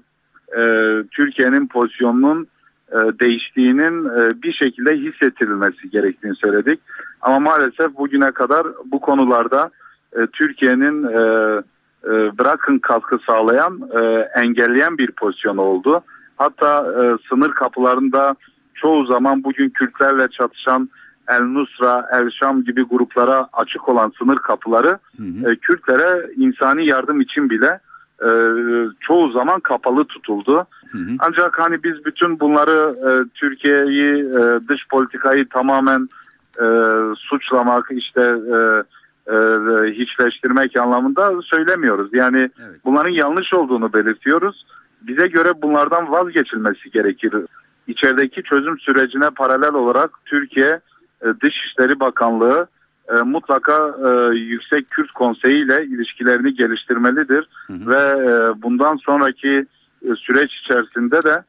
e, 0.61 0.62
Türkiye'nin 1.11 1.67
pozisyonunun 1.67 2.47
e, 2.93 2.97
değiştiğinin 2.97 4.05
e, 4.05 4.43
bir 4.43 4.53
şekilde 4.53 4.97
hissettirilmesi 4.97 5.91
gerektiğini 5.91 6.35
söyledik. 6.37 6.81
Ama 7.21 7.38
maalesef 7.41 7.97
bugüne 7.97 8.31
kadar 8.31 8.67
bu 8.85 9.00
konularda 9.00 9.71
e, 10.17 10.27
Türkiye'nin 10.27 11.05
e, 11.05 11.19
e, 12.05 12.38
bırakın 12.38 12.79
katkı 12.79 13.19
sağlayan, 13.27 13.91
e, 14.00 14.00
engelleyen 14.41 14.99
bir 14.99 15.11
pozisyon 15.11 15.57
oldu. 15.57 16.03
Hatta 16.38 16.78
e, 16.78 17.28
sınır 17.28 17.50
kapılarında 17.50 18.37
çoğu 18.75 19.07
zaman 19.07 19.45
bugün 19.45 19.68
Kürtlerle 19.68 20.28
çatışan 20.28 20.90
El 21.28 21.42
Nusra, 21.42 22.09
El 22.12 22.30
Şam 22.30 22.64
gibi 22.64 22.83
gruplara 22.83 23.49
açık 23.52 23.88
olan 23.88 24.12
sınır 24.18 24.37
kapıları 24.37 24.99
hı 25.16 25.23
hı. 25.23 25.52
E, 25.52 25.57
Kürtlere 25.57 26.33
insani 26.37 26.87
yardım 26.87 27.21
için 27.21 27.50
bile 27.50 27.80
e, 28.23 28.30
çoğu 29.00 29.30
zaman 29.33 29.61
kapalı 29.61 30.04
tutuldu. 30.04 30.66
Hı 30.90 30.99
hı. 30.99 31.11
Ancak 31.18 31.59
hani 31.59 31.85
biz 31.85 32.04
bütün 32.04 32.40
bunları 32.40 32.97
e, 33.09 33.11
Türkiye'yi 33.35 34.25
e, 34.25 34.68
dış 34.68 34.88
politikayı 34.88 35.49
tamamen 35.49 36.09
e, 36.61 36.66
suçlamak 37.16 37.88
işte 37.90 38.21
e, 38.23 38.57
e, 39.33 39.37
hiçleştirmek 39.92 40.76
anlamında 40.76 41.42
söylemiyoruz. 41.42 42.11
Yani 42.12 42.38
evet. 42.38 42.80
bunların 42.85 43.11
yanlış 43.11 43.54
olduğunu 43.54 43.92
belirtiyoruz. 43.92 44.66
Bize 45.02 45.26
göre 45.26 45.62
bunlardan 45.62 46.12
vazgeçilmesi 46.12 46.90
gerekir. 46.90 47.35
İçerideki 47.87 48.43
çözüm 48.43 48.78
sürecine 48.78 49.31
paralel 49.31 49.75
olarak 49.75 50.11
Türkiye 50.25 50.81
e, 51.23 51.26
Dışişleri 51.43 52.00
Bakanlığı 52.00 52.67
e, 53.09 53.23
mutlaka 53.23 53.95
e, 54.05 54.37
Yüksek 54.37 54.90
Kürt 54.90 55.12
Konseyi 55.12 55.64
ile 55.64 55.85
ilişkilerini 55.85 56.55
geliştirmelidir 56.55 57.49
hı 57.67 57.73
hı. 57.73 57.90
ve 57.90 58.02
bundan 58.62 58.97
sonraki 58.97 59.67
süreç 60.17 60.52
içerisinde 60.55 61.23
de 61.23 61.43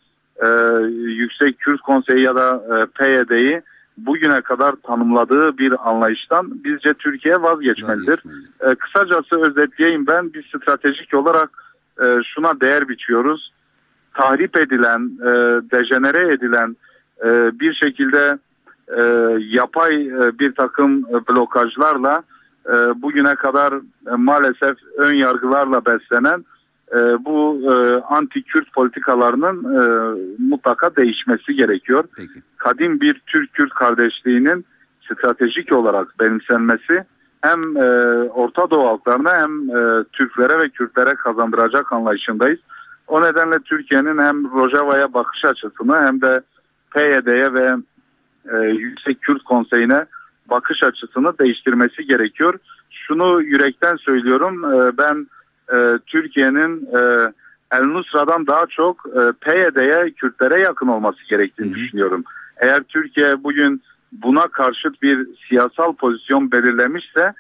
Yüksek 0.92 1.60
Kürt 1.60 1.82
Konseyi 1.82 2.22
ya 2.22 2.36
da 2.36 2.62
PYD'yi 3.00 3.62
bugüne 4.06 4.42
kadar 4.42 4.76
tanımladığı 4.76 5.58
bir 5.58 5.90
anlayıştan 5.90 6.64
bizce 6.64 6.94
Türkiye 6.94 7.42
vazgeçmelidir. 7.42 8.20
E, 8.60 8.76
kısacası 8.76 9.42
özetleyeyim 9.42 10.08
ben 10.08 10.34
bir 10.34 10.44
stratejik 10.44 11.14
olarak 11.14 11.50
e, 12.04 12.18
şuna 12.34 12.62
değer 12.62 12.90
biçiyoruz. 12.90 13.52
Tahrip 14.14 14.58
edilen, 14.58 15.12
e, 15.22 15.32
dejenere 15.72 16.34
edilen 16.34 16.76
e, 17.24 17.60
bir 17.60 17.74
şekilde 17.74 18.38
e, 18.98 19.04
yapay 19.40 20.08
e, 20.08 20.40
bir 20.40 20.56
takım 20.56 21.04
blokajlarla 21.04 22.24
e, 22.68 22.74
bugüne 23.02 23.36
kadar 23.36 23.74
e, 23.74 24.16
maalesef 24.16 24.78
ön 24.98 25.14
yargılarla 25.14 25.86
beslenen 25.86 26.46
e, 26.92 27.26
bu 27.26 27.62
e, 27.64 27.74
anti-Kürt 28.14 28.74
politikalarının 28.74 29.58
e, 29.76 29.82
mutlaka 30.40 30.96
değişmesi 30.96 31.54
gerekiyor. 31.56 32.04
Peki. 32.16 32.42
Kadim 32.58 33.02
bir 33.02 33.22
Türk-Kürt 33.28 33.74
kardeşliğinin 33.74 34.66
stratejik 35.06 35.74
olarak 35.74 36.20
benimsenmesi 36.20 37.04
hem 37.42 37.78
e, 37.78 37.84
Orta 38.30 38.70
Doğu 38.70 38.88
halklarına 38.88 39.38
hem 39.38 39.70
e, 39.70 40.04
Türklere 40.14 40.60
ve 40.60 40.70
Kürtlere 40.70 41.16
kazandıracak 41.16 41.94
anlayışındayız. 41.94 42.60
O 43.08 43.22
nedenle 43.22 43.60
Türkiye'nin 43.60 44.18
hem 44.18 44.52
Rojava'ya 44.52 45.14
bakış 45.14 45.46
açısını 45.46 46.02
hem 46.02 46.22
de 46.22 46.42
PYD'ye 46.92 47.54
ve 47.54 47.76
e, 48.54 48.58
Yüksek 48.68 49.22
Kürt 49.22 49.44
Konseyi'ne 49.44 50.06
bakış 50.50 50.84
açısını 50.84 51.40
değiştirmesi 51.40 52.06
gerekiyor. 52.06 52.54
Şunu 52.90 53.42
yürekten 53.42 53.96
söylüyorum. 53.96 54.74
E, 54.74 54.98
ben 54.98 55.28
e, 55.74 56.00
Türkiye'nin 56.08 56.88
e, 56.98 57.32
El 57.72 57.84
Nusra'dan 57.84 58.48
daha 58.48 58.66
çok 58.66 59.06
e, 59.08 59.32
PYD'ye, 59.42 60.12
Kürtlere 60.12 60.62
yakın 60.62 60.88
olması 60.88 61.20
gerektiğini 61.30 61.68
Hı-hı. 61.68 61.76
düşünüyorum. 61.76 62.24
Eğer 62.58 62.84
Türkiye 62.84 63.44
bugün 63.44 63.82
buna 64.12 64.48
karşıt 64.48 65.02
bir 65.02 65.28
siyasal 65.50 65.94
pozisyon 65.94 66.52
belirlemişse 66.52 67.34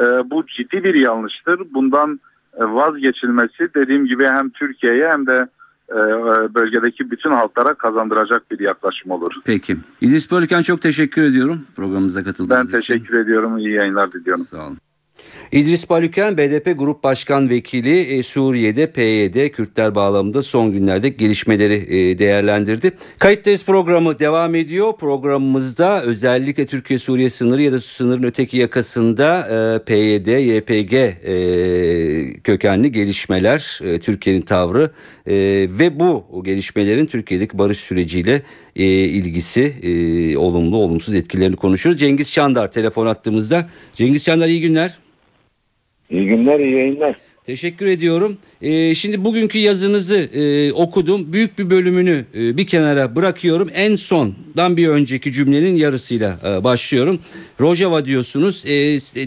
e, 0.00 0.04
bu 0.30 0.46
ciddi 0.46 0.84
bir 0.84 0.94
yanlıştır. 0.94 1.60
Bundan 1.74 2.20
e, 2.54 2.64
vazgeçilmesi 2.64 3.68
dediğim 3.74 4.06
gibi 4.06 4.26
hem 4.26 4.50
Türkiye'ye 4.50 5.08
hem 5.08 5.26
de 5.26 5.48
e, 5.88 5.98
e, 5.98 6.54
bölgedeki 6.54 7.10
bütün 7.10 7.30
halklara 7.30 7.74
kazandıracak 7.74 8.50
bir 8.50 8.60
yaklaşım 8.60 9.10
olur. 9.10 9.32
Peki. 9.44 9.76
İdris 10.00 10.30
Bölüken 10.30 10.62
çok 10.62 10.82
teşekkür 10.82 11.22
ediyorum 11.22 11.60
programımıza 11.76 12.24
katıldığınız 12.24 12.68
için. 12.68 12.72
Ben 12.72 12.80
teşekkür 12.80 13.04
için. 13.04 13.16
ediyorum. 13.16 13.58
İyi 13.58 13.72
yayınlar 13.72 14.12
diliyorum. 14.12 14.44
Sağ 14.44 14.66
olun. 14.66 14.78
İdris 15.52 15.90
Balüken 15.90 16.36
BDP 16.36 16.78
Grup 16.78 17.02
Başkan 17.02 17.50
Vekili 17.50 18.00
e, 18.00 18.22
Suriye'de 18.22 18.90
PYD 18.90 19.48
Kürtler 19.48 19.94
bağlamında 19.94 20.42
son 20.42 20.72
günlerde 20.72 21.08
gelişmeleri 21.08 21.74
e, 21.74 22.18
değerlendirdi. 22.18 22.92
Kayıttayız 23.18 23.64
programı 23.64 24.18
devam 24.18 24.54
ediyor. 24.54 24.96
Programımızda 24.96 26.02
özellikle 26.02 26.66
Türkiye-Suriye 26.66 27.30
sınırı 27.30 27.62
ya 27.62 27.72
da 27.72 27.80
sınırın 27.80 28.22
öteki 28.22 28.56
yakasında 28.56 29.38
e, 29.40 29.84
PYD, 29.84 30.26
YPG 30.26 31.16
kökenli 32.44 32.92
gelişmeler, 32.92 33.80
Türkiye'nin 34.02 34.42
tavrı 34.42 34.90
ve 35.78 36.00
bu 36.00 36.42
gelişmelerin 36.44 37.06
Türkiye'deki 37.06 37.58
barış 37.58 37.78
süreciyle 37.78 38.42
e, 38.76 38.84
ilgisi, 38.86 39.74
e, 39.82 40.36
olumlu 40.36 40.76
olumsuz 40.76 41.14
etkilerini 41.14 41.56
konuşuyoruz. 41.56 42.00
Cengiz 42.00 42.32
Çandar 42.32 42.72
telefon 42.72 43.06
attığımızda. 43.06 43.68
Cengiz 43.94 44.24
Çandar 44.24 44.48
iyi 44.48 44.60
günler. 44.60 45.05
İyi 46.10 46.26
günler, 46.26 46.60
iyi 46.60 46.74
yayınlar. 46.74 47.16
Teşekkür 47.44 47.86
ediyorum. 47.86 48.38
Ee, 48.62 48.94
şimdi 48.94 49.24
bugünkü 49.24 49.58
yazınızı 49.58 50.16
e, 50.16 50.72
okudum. 50.72 51.32
Büyük 51.32 51.58
bir 51.58 51.70
bölümünü 51.70 52.24
e, 52.34 52.56
bir 52.56 52.66
kenara 52.66 53.16
bırakıyorum. 53.16 53.68
En 53.74 53.96
sondan 53.96 54.76
bir 54.76 54.88
önceki 54.88 55.32
cümlenin 55.32 55.76
yarısıyla 55.76 56.40
e, 56.44 56.64
başlıyorum. 56.64 57.20
Rojava 57.60 58.06
diyorsunuz. 58.06 58.64
E, 58.66 58.70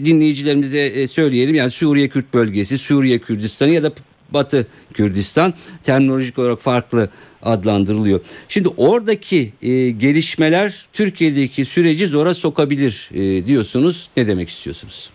dinleyicilerimize 0.04 0.80
e, 0.80 1.06
söyleyelim. 1.06 1.54
Yani 1.54 1.70
Suriye 1.70 2.08
Kürt 2.08 2.34
bölgesi, 2.34 2.78
Suriye 2.78 3.18
Kürdistanı 3.18 3.70
ya 3.70 3.82
da 3.82 3.92
Batı 4.30 4.66
Kürdistan 4.94 5.54
terminolojik 5.82 6.38
olarak 6.38 6.60
farklı 6.60 7.10
adlandırılıyor. 7.42 8.20
Şimdi 8.48 8.68
oradaki 8.76 9.52
e, 9.62 9.90
gelişmeler 9.90 10.86
Türkiye'deki 10.92 11.64
süreci 11.64 12.06
zora 12.06 12.34
sokabilir 12.34 13.10
e, 13.14 13.46
diyorsunuz. 13.46 14.10
Ne 14.16 14.26
demek 14.26 14.48
istiyorsunuz? 14.48 15.10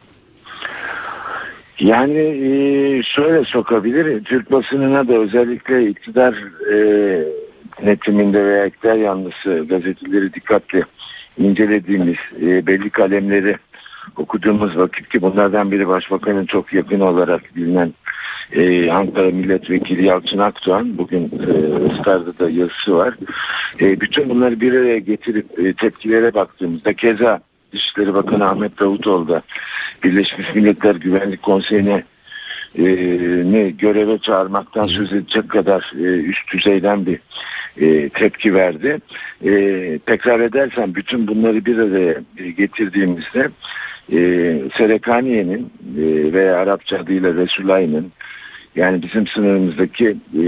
Yani 1.80 2.20
e, 2.20 3.04
şöyle 3.04 3.46
sokabilir. 3.46 4.24
Türk 4.24 4.52
basınına 4.52 5.08
da 5.08 5.14
özellikle 5.14 5.90
iktidar 5.90 6.34
e, 6.72 6.76
denetiminde 7.82 8.46
veya 8.46 8.66
iktidar 8.66 8.96
yanlısı 8.96 9.66
gazeteleri 9.70 10.34
dikkatli 10.34 10.84
incelediğimiz 11.38 12.18
e, 12.42 12.68
belli 12.68 12.90
kalemleri 12.90 13.58
okuduğumuz 14.18 14.78
vakit 14.78 15.10
ki 15.10 15.22
bunlardan 15.22 15.72
biri 15.72 15.88
başbakanın 15.88 16.46
çok 16.46 16.74
yakın 16.74 17.00
olarak 17.00 17.56
bilinen 17.56 17.94
e, 18.52 18.92
Ankara 18.92 19.32
Milletvekili 19.32 20.06
Yalçın 20.06 20.38
Akdoğan 20.38 20.98
bugün 20.98 21.26
e, 21.26 22.40
da 22.40 22.50
yazısı 22.50 22.96
var. 22.96 23.16
E, 23.82 24.02
bütün 24.02 24.30
bunları 24.30 24.62
bir 24.62 24.74
araya 24.74 25.00
getirip 25.00 25.60
e, 25.60 25.74
tepkilere 25.74 26.34
baktığımızda 26.34 26.94
keza 26.94 27.42
Dışişleri 27.76 28.14
Bakanı 28.14 28.50
Ahmet 28.50 28.80
Davutoğlu 28.80 29.28
da 29.28 29.42
Birleşmiş 30.04 30.56
Milletler 30.56 30.96
Güvenlik 30.96 31.42
Konseyi'ne 31.42 32.04
e, 32.78 32.84
ne 33.52 33.70
göreve 33.70 34.18
çağırmaktan 34.18 34.88
söz 34.88 35.14
edecek 35.14 35.50
kadar 35.50 35.94
e, 35.96 36.04
üst 36.04 36.54
düzeyden 36.54 37.06
bir 37.06 37.20
e, 37.78 38.10
tepki 38.10 38.54
verdi. 38.54 39.00
E, 39.46 39.52
tekrar 40.06 40.40
edersem 40.40 40.96
bütün 40.96 41.28
bunları 41.28 41.66
bir 41.66 41.78
araya 41.78 42.22
getirdiğimizde 42.58 43.50
e, 44.12 44.20
Serekaniye'nin 44.78 45.72
e, 45.98 46.34
veya 46.34 46.58
Arapça 46.58 46.98
adıyla 46.98 47.34
Resulayn'ın 47.34 48.12
yani 48.76 49.02
bizim 49.02 49.28
sınırımızdaki 49.28 50.18
e, 50.34 50.44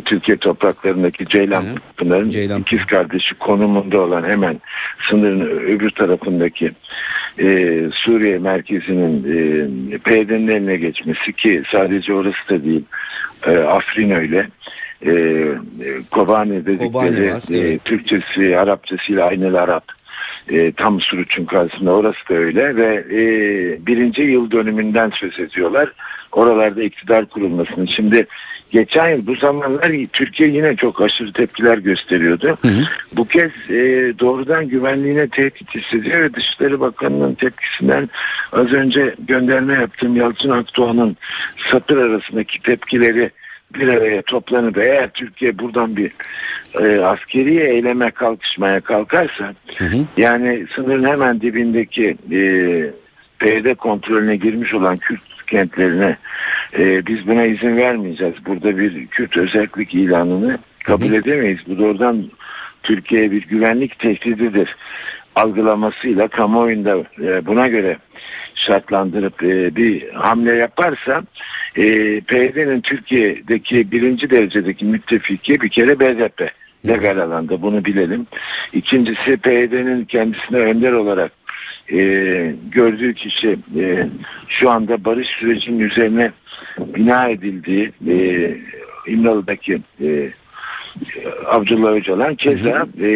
Türkiye 0.00 0.36
topraklarındaki 0.36 1.26
Ceylan 1.26 1.64
Pınar'ın 1.96 2.30
Ceylan. 2.30 2.60
ikiz 2.60 2.84
kardeşi 2.86 3.34
konumunda 3.34 4.00
olan 4.00 4.24
hemen 4.24 4.60
sınırın 5.08 5.40
öbür 5.40 5.90
tarafındaki 5.90 6.72
e, 7.38 7.80
Suriye 7.94 8.38
merkezinin 8.38 9.24
e, 9.24 9.98
PYD'nin 9.98 10.48
eline 10.48 10.76
geçmesi 10.76 11.32
ki 11.32 11.62
sadece 11.72 12.14
orası 12.14 12.48
da 12.50 12.64
değil 12.64 12.84
e, 13.46 13.56
Afrin 13.56 14.10
öyle 14.10 14.46
e, 15.06 15.44
Kobani 16.10 16.66
dedikleri 16.66 16.92
Kobani 16.92 17.32
var, 17.32 17.42
e, 17.50 17.58
evet. 17.58 17.84
Türkçesi 17.84 18.58
Arapçasıyla 18.58 19.26
aynı 19.26 19.60
Arap 19.60 19.84
e, 20.50 20.72
tam 20.72 21.00
Suruç'un 21.00 21.44
karşısında 21.44 21.92
orası 21.92 22.28
da 22.30 22.34
öyle 22.34 22.76
ve 22.76 23.04
e, 23.10 23.20
birinci 23.86 24.22
yıl 24.22 24.50
dönümünden 24.50 25.10
söz 25.14 25.40
ediyorlar. 25.40 25.92
Oralarda 26.32 26.82
iktidar 26.82 27.26
kurulmasını. 27.26 27.88
Şimdi 27.88 28.26
geçen 28.70 29.08
yıl 29.10 29.26
bu 29.26 29.34
zamanlar 29.34 29.92
Türkiye 30.12 30.48
yine 30.48 30.76
çok 30.76 31.02
aşırı 31.02 31.32
tepkiler 31.32 31.78
gösteriyordu. 31.78 32.58
Hı 32.62 32.68
hı. 32.68 32.82
Bu 33.16 33.24
kez 33.24 33.50
e, 33.70 34.12
doğrudan 34.18 34.68
güvenliğine 34.68 35.28
tehdit 35.28 35.74
hissediyor 35.74 36.22
ve 36.22 36.34
Dışişleri 36.34 36.80
Bakanı'nın 36.80 37.34
tepkisinden 37.34 38.10
az 38.52 38.72
önce 38.72 39.14
gönderme 39.18 39.74
yaptığım 39.74 40.16
Yalçın 40.16 40.50
Akdoğan'ın 40.50 41.16
satır 41.70 41.96
arasındaki 41.96 42.62
tepkileri 42.62 43.30
bir 43.74 43.88
araya 43.88 44.22
toplanıp 44.22 44.78
eğer 44.78 45.10
Türkiye 45.10 45.58
buradan 45.58 45.96
bir 45.96 46.12
e, 46.80 47.00
askeri 47.00 47.58
eyleme 47.58 48.10
kalkışmaya 48.10 48.80
kalkarsa 48.80 49.54
hı 49.76 49.84
hı. 49.84 49.96
yani 50.16 50.66
sınırın 50.74 51.04
hemen 51.04 51.40
dibindeki 51.40 52.16
e, 52.32 52.40
PYD 53.38 53.74
kontrolüne 53.74 54.36
girmiş 54.36 54.74
olan 54.74 54.96
Kürt 54.96 55.20
kentlerine 55.46 56.16
e, 56.78 57.06
biz 57.06 57.26
buna 57.26 57.44
izin 57.44 57.76
vermeyeceğiz. 57.76 58.34
Burada 58.46 58.78
bir 58.78 59.06
Kürt 59.06 59.36
özellik 59.36 59.94
ilanını 59.94 60.58
kabul 60.84 61.08
hı 61.08 61.10
hı. 61.10 61.16
edemeyiz. 61.16 61.58
Bu 61.66 61.78
doğrudan 61.78 62.24
Türkiye'ye 62.82 63.30
bir 63.30 63.42
güvenlik 63.42 63.98
tehdididir 63.98 64.76
algılamasıyla 65.36 66.28
kamuoyunda 66.28 66.96
e, 67.22 67.46
buna 67.46 67.66
göre 67.66 67.96
şartlandırıp 68.54 69.42
e, 69.42 69.76
bir 69.76 70.10
hamle 70.10 70.54
yaparsa 70.54 71.22
e, 71.76 71.84
PYD'nin 72.20 72.80
Türkiye'deki 72.80 73.90
birinci 73.90 74.30
derecedeki 74.30 74.84
müttefiki 74.84 75.60
bir 75.60 75.68
kere 75.68 76.00
BDP 76.00 76.52
legal 76.86 77.18
alanda 77.18 77.62
bunu 77.62 77.84
bilelim. 77.84 78.26
İkincisi 78.72 79.36
PYD'nin 79.36 80.04
kendisine 80.04 80.58
önder 80.58 80.92
olarak 80.92 81.32
e, 81.92 81.98
gördüğü 82.70 83.14
kişi 83.14 83.58
e, 83.78 84.06
şu 84.48 84.70
anda 84.70 85.04
barış 85.04 85.28
sürecinin 85.28 85.80
üzerine 85.80 86.32
bina 86.78 87.28
edildiği 87.28 87.92
e, 88.08 88.56
İmralı'daki 89.06 89.80
e, 90.02 90.30
Abdullah 91.46 91.92
Öcalan 91.92 92.34
keza 92.34 92.86
e, 93.02 93.08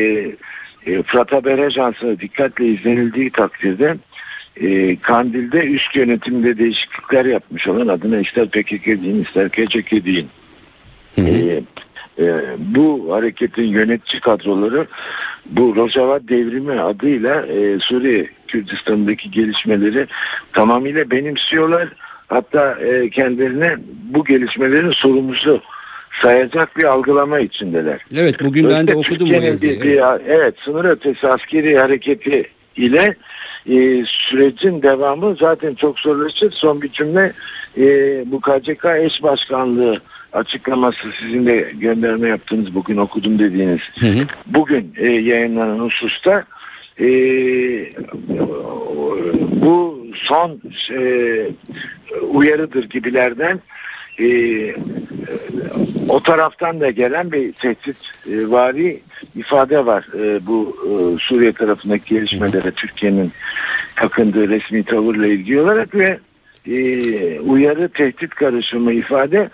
e, 0.86 1.02
Fırat 1.02 1.32
Haber 1.32 1.58
Ajansı'na 1.58 2.20
dikkatle 2.20 2.66
izlenildiği 2.66 3.30
takdirde 3.30 3.96
e, 4.56 4.96
Kandil'de 4.96 5.58
üst 5.58 5.96
yönetimde 5.96 6.58
değişiklikler 6.58 7.24
yapmış 7.24 7.68
olan 7.68 7.88
adına 7.88 8.18
ister 8.18 8.48
PKK 8.48 8.86
deyin 8.86 9.24
ister 9.24 9.48
KCK 9.48 10.04
deyin. 10.04 10.28
E, 11.18 11.60
e, 12.18 12.24
bu 12.58 13.12
hareketin 13.12 13.62
yönetici 13.62 14.20
kadroları 14.20 14.86
bu 15.46 15.76
Rojava 15.76 16.28
devrimi 16.28 16.80
adıyla 16.80 17.46
e, 17.46 17.78
Suriye 17.80 18.26
Kürdistan'daki 18.48 19.30
gelişmeleri 19.30 20.06
tamamıyla 20.52 21.10
benimsiyorlar. 21.10 21.88
Hatta 22.28 22.74
e, 22.80 23.10
kendilerine 23.10 23.76
bu 24.10 24.24
gelişmelerin 24.24 24.90
sorumlusu 24.90 25.62
sayacak 26.22 26.76
bir 26.76 26.84
algılama 26.84 27.40
içindeler. 27.40 28.00
Evet 28.16 28.34
bugün 28.42 28.70
ben 28.70 28.88
de 28.88 28.94
okudum 28.94 29.30
bu 29.30 29.32
yazıyı. 29.32 29.82
Bir, 29.82 29.96
evet. 29.96 30.20
evet 30.26 30.54
sınır 30.64 30.84
ötesi 30.84 31.28
askeri 31.28 31.78
hareketi 31.78 32.44
ile 32.76 33.16
e, 33.66 34.04
sürecin 34.06 34.82
devamı 34.82 35.36
zaten 35.40 35.74
çok 35.74 35.98
zorlaşır. 35.98 36.52
Son 36.52 36.82
bir 36.82 36.88
cümle 36.88 37.32
e, 37.78 37.84
bu 38.26 38.40
KCK 38.40 38.84
eş 38.84 39.22
başkanlığı 39.22 39.94
açıklaması 40.32 40.98
sizin 41.20 41.46
de 41.46 41.72
gönderme 41.74 42.28
yaptığınız 42.28 42.74
bugün 42.74 42.96
okudum 42.96 43.38
dediğiniz 43.38 43.80
hı 44.00 44.06
hı. 44.06 44.26
bugün 44.46 44.94
e, 44.96 45.12
yayınlanan 45.12 45.78
hususta 45.78 46.44
e, 47.00 47.06
bu 49.62 50.06
son 50.14 50.60
e, 50.90 51.46
uyarıdır 52.32 52.84
gibilerden 52.88 53.60
e, 54.20 54.26
o 56.08 56.20
taraftan 56.20 56.80
da 56.80 56.90
gelen 56.90 57.32
bir 57.32 57.52
tehdit 57.52 57.96
e, 58.32 58.50
vari 58.50 59.00
ifade 59.36 59.86
var 59.86 60.06
e, 60.18 60.46
bu 60.46 60.76
e, 60.86 61.18
Suriye 61.18 61.52
tarafındaki 61.52 62.14
gelişmelere 62.14 62.70
Türkiye'nin 62.70 63.32
takındığı 63.96 64.48
resmi 64.48 64.84
tavırla 64.84 65.26
ilgili 65.26 65.60
olarak 65.60 65.94
ve 65.94 66.18
e, 66.66 67.40
uyarı 67.40 67.88
tehdit 67.88 68.34
karışımı 68.34 68.92
ifade 68.92 69.50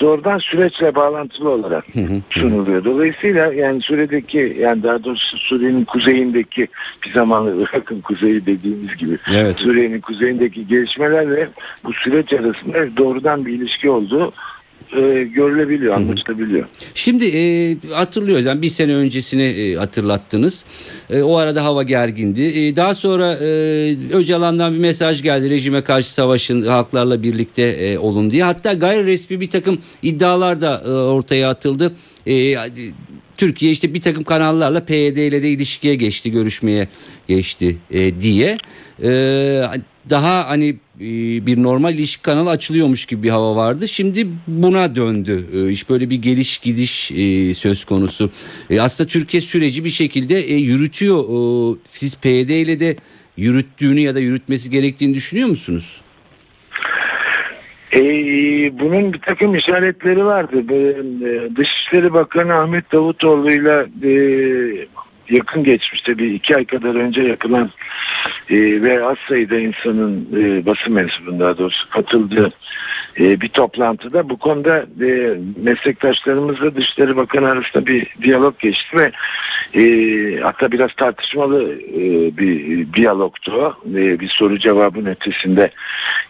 doğrudan 0.00 0.38
süreçle 0.38 0.94
bağlantılı 0.94 1.50
olarak 1.50 1.84
sunuluyor. 2.30 2.84
Dolayısıyla 2.84 3.52
yani 3.52 3.82
Suriye'deki 3.82 4.56
yani 4.60 4.82
daha 4.82 5.04
doğrusu 5.04 5.38
Suriye'nin 5.38 5.84
kuzeyindeki 5.84 6.68
bir 7.04 7.12
zamanlı 7.12 7.62
Irak'ın 7.62 8.00
kuzeyi 8.00 8.46
dediğimiz 8.46 8.94
gibi 8.94 9.18
evet. 9.34 9.56
Suriye'nin 9.56 10.00
kuzeyindeki 10.00 10.66
gelişmelerle 10.66 11.48
bu 11.84 11.92
süreç 11.92 12.32
arasında 12.32 12.96
doğrudan 12.96 13.46
bir 13.46 13.52
ilişki 13.52 13.90
olduğu 13.90 14.32
e, 14.94 15.24
görülebiliyor, 15.24 15.94
anlaşılabiliyor. 15.94 16.66
Şimdi 16.94 17.24
e, 17.24 17.76
hatırlıyoruz 17.92 18.46
yani 18.46 18.62
bir 18.62 18.68
sene 18.68 18.94
öncesini 18.94 19.42
e, 19.42 19.74
hatırlattınız. 19.74 20.64
E, 21.10 21.22
o 21.22 21.36
arada 21.36 21.64
hava 21.64 21.82
gergindi. 21.82 22.42
E, 22.42 22.76
daha 22.76 22.94
sonra 22.94 23.32
e, 23.32 23.46
Öcalan'dan 24.12 24.74
bir 24.74 24.78
mesaj 24.78 25.22
geldi 25.22 25.50
rejime 25.50 25.82
karşı 25.82 26.12
savaşın 26.12 26.62
halklarla 26.62 27.22
birlikte 27.22 27.62
e, 27.62 27.98
olun 27.98 28.30
diye. 28.30 28.44
Hatta 28.44 28.72
gayri 28.72 29.06
resmi 29.06 29.40
bir 29.40 29.50
takım 29.50 29.78
iddialar 30.02 30.60
da 30.60 30.82
e, 30.86 30.90
ortaya 30.90 31.48
atıldı. 31.48 31.92
E, 32.26 32.56
Türkiye 33.36 33.72
işte 33.72 33.94
bir 33.94 34.00
takım 34.00 34.22
kanallarla 34.22 34.84
PYD 34.84 35.16
ile 35.16 35.42
de 35.42 35.50
ilişkiye 35.50 35.94
geçti, 35.94 36.30
görüşmeye 36.30 36.88
geçti 37.28 37.76
e, 37.90 38.20
diye. 38.20 38.58
E, 39.02 39.10
daha 40.10 40.48
hani 40.48 40.76
bir 41.00 41.62
normal 41.62 41.94
ilişki 41.94 42.22
kanalı 42.22 42.50
açılıyormuş 42.50 43.06
gibi 43.06 43.22
bir 43.22 43.30
hava 43.30 43.56
vardı. 43.56 43.88
Şimdi 43.88 44.26
buna 44.46 44.96
döndü. 44.96 45.46
E, 45.54 45.70
iş 45.70 45.90
böyle 45.90 46.10
bir 46.10 46.22
geliş 46.22 46.58
gidiş 46.58 47.12
e, 47.12 47.54
söz 47.54 47.84
konusu. 47.84 48.30
E, 48.70 48.80
aslında 48.80 49.08
Türkiye 49.08 49.40
süreci 49.40 49.84
bir 49.84 49.90
şekilde 49.90 50.34
yürütüyor. 50.54 51.24
Siz 51.90 52.20
PYD 52.20 52.48
ile 52.48 52.80
de 52.80 52.96
yürüttüğünü 53.36 54.00
ya 54.00 54.14
da 54.14 54.20
yürütmesi 54.20 54.70
gerektiğini 54.70 55.14
düşünüyor 55.14 55.48
musunuz? 55.48 56.00
E, 57.92 58.00
bunun 58.78 59.12
bir 59.12 59.18
takım 59.20 59.54
işaretleri 59.54 60.24
vardı. 60.24 60.64
Dışişleri 61.56 62.12
Bakanı 62.12 62.54
Ahmet 62.54 62.92
Davutoğlu 62.92 63.52
ile 63.52 63.86
yakın 65.30 65.64
geçmişte 65.64 66.18
bir 66.18 66.30
iki 66.30 66.56
ay 66.56 66.64
kadar 66.64 66.94
önce 66.94 67.22
yapılan 67.22 67.70
e, 68.50 68.82
ve 68.82 69.04
az 69.04 69.16
sayıda 69.28 69.58
insanın 69.58 70.28
e, 70.36 70.66
basın 70.66 70.92
mensubunun 70.92 71.58
doğrusu 71.58 71.90
katıldığı 71.90 72.52
e, 73.20 73.40
bir 73.40 73.48
toplantıda 73.48 74.28
bu 74.28 74.36
konuda 74.38 74.86
e, 75.06 75.38
meslektaşlarımızla 75.62 76.74
Dışişleri 76.74 77.16
Bakanı 77.16 77.50
arasında 77.50 77.86
bir 77.86 78.06
diyalog 78.22 78.58
geçti 78.58 78.96
ve 78.96 79.12
e, 79.80 80.40
hatta 80.40 80.72
biraz 80.72 80.90
tartışmalı 80.96 81.72
e, 81.72 82.36
bir 82.36 82.92
diyalogtu. 82.92 83.76
E, 83.94 84.20
bir 84.20 84.28
soru 84.28 84.58
cevabın 84.58 85.06
ötesinde 85.06 85.70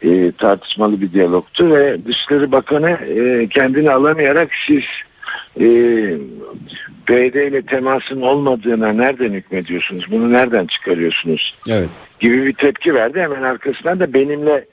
e, 0.02 0.30
tartışmalı 0.32 1.00
bir 1.00 1.12
diyalogtu 1.12 1.74
ve 1.74 2.06
Dışişleri 2.06 2.52
Bakanı 2.52 2.90
e, 2.90 3.48
kendini 3.48 3.90
alamayarak 3.90 4.50
siz 4.66 4.84
e, 5.60 5.66
BD 7.08 7.34
ile 7.34 7.62
temasın 7.62 8.20
olmadığına 8.20 8.92
nereden 8.92 9.32
hükmediyorsunuz? 9.32 10.10
Bunu 10.10 10.32
nereden 10.32 10.66
çıkarıyorsunuz? 10.66 11.54
Evet. 11.70 11.88
Gibi 12.20 12.46
bir 12.46 12.52
tepki 12.52 12.94
verdi. 12.94 13.20
Hemen 13.20 13.42
arkasından 13.42 14.00
da 14.00 14.14
benimle 14.14 14.64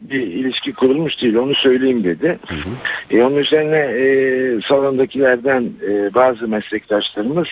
bir 0.00 0.20
ilişki 0.20 0.72
kurulmuş 0.72 1.22
değil 1.22 1.34
onu 1.34 1.54
söyleyeyim 1.54 2.04
dedi. 2.04 2.38
Hı 2.46 2.54
hı. 2.54 2.68
E, 3.10 3.24
onun 3.24 3.36
üzerine 3.36 3.76
e, 3.76 4.60
salondakilerden 4.68 5.70
e, 5.88 6.14
bazı 6.14 6.48
meslektaşlarımız 6.48 7.48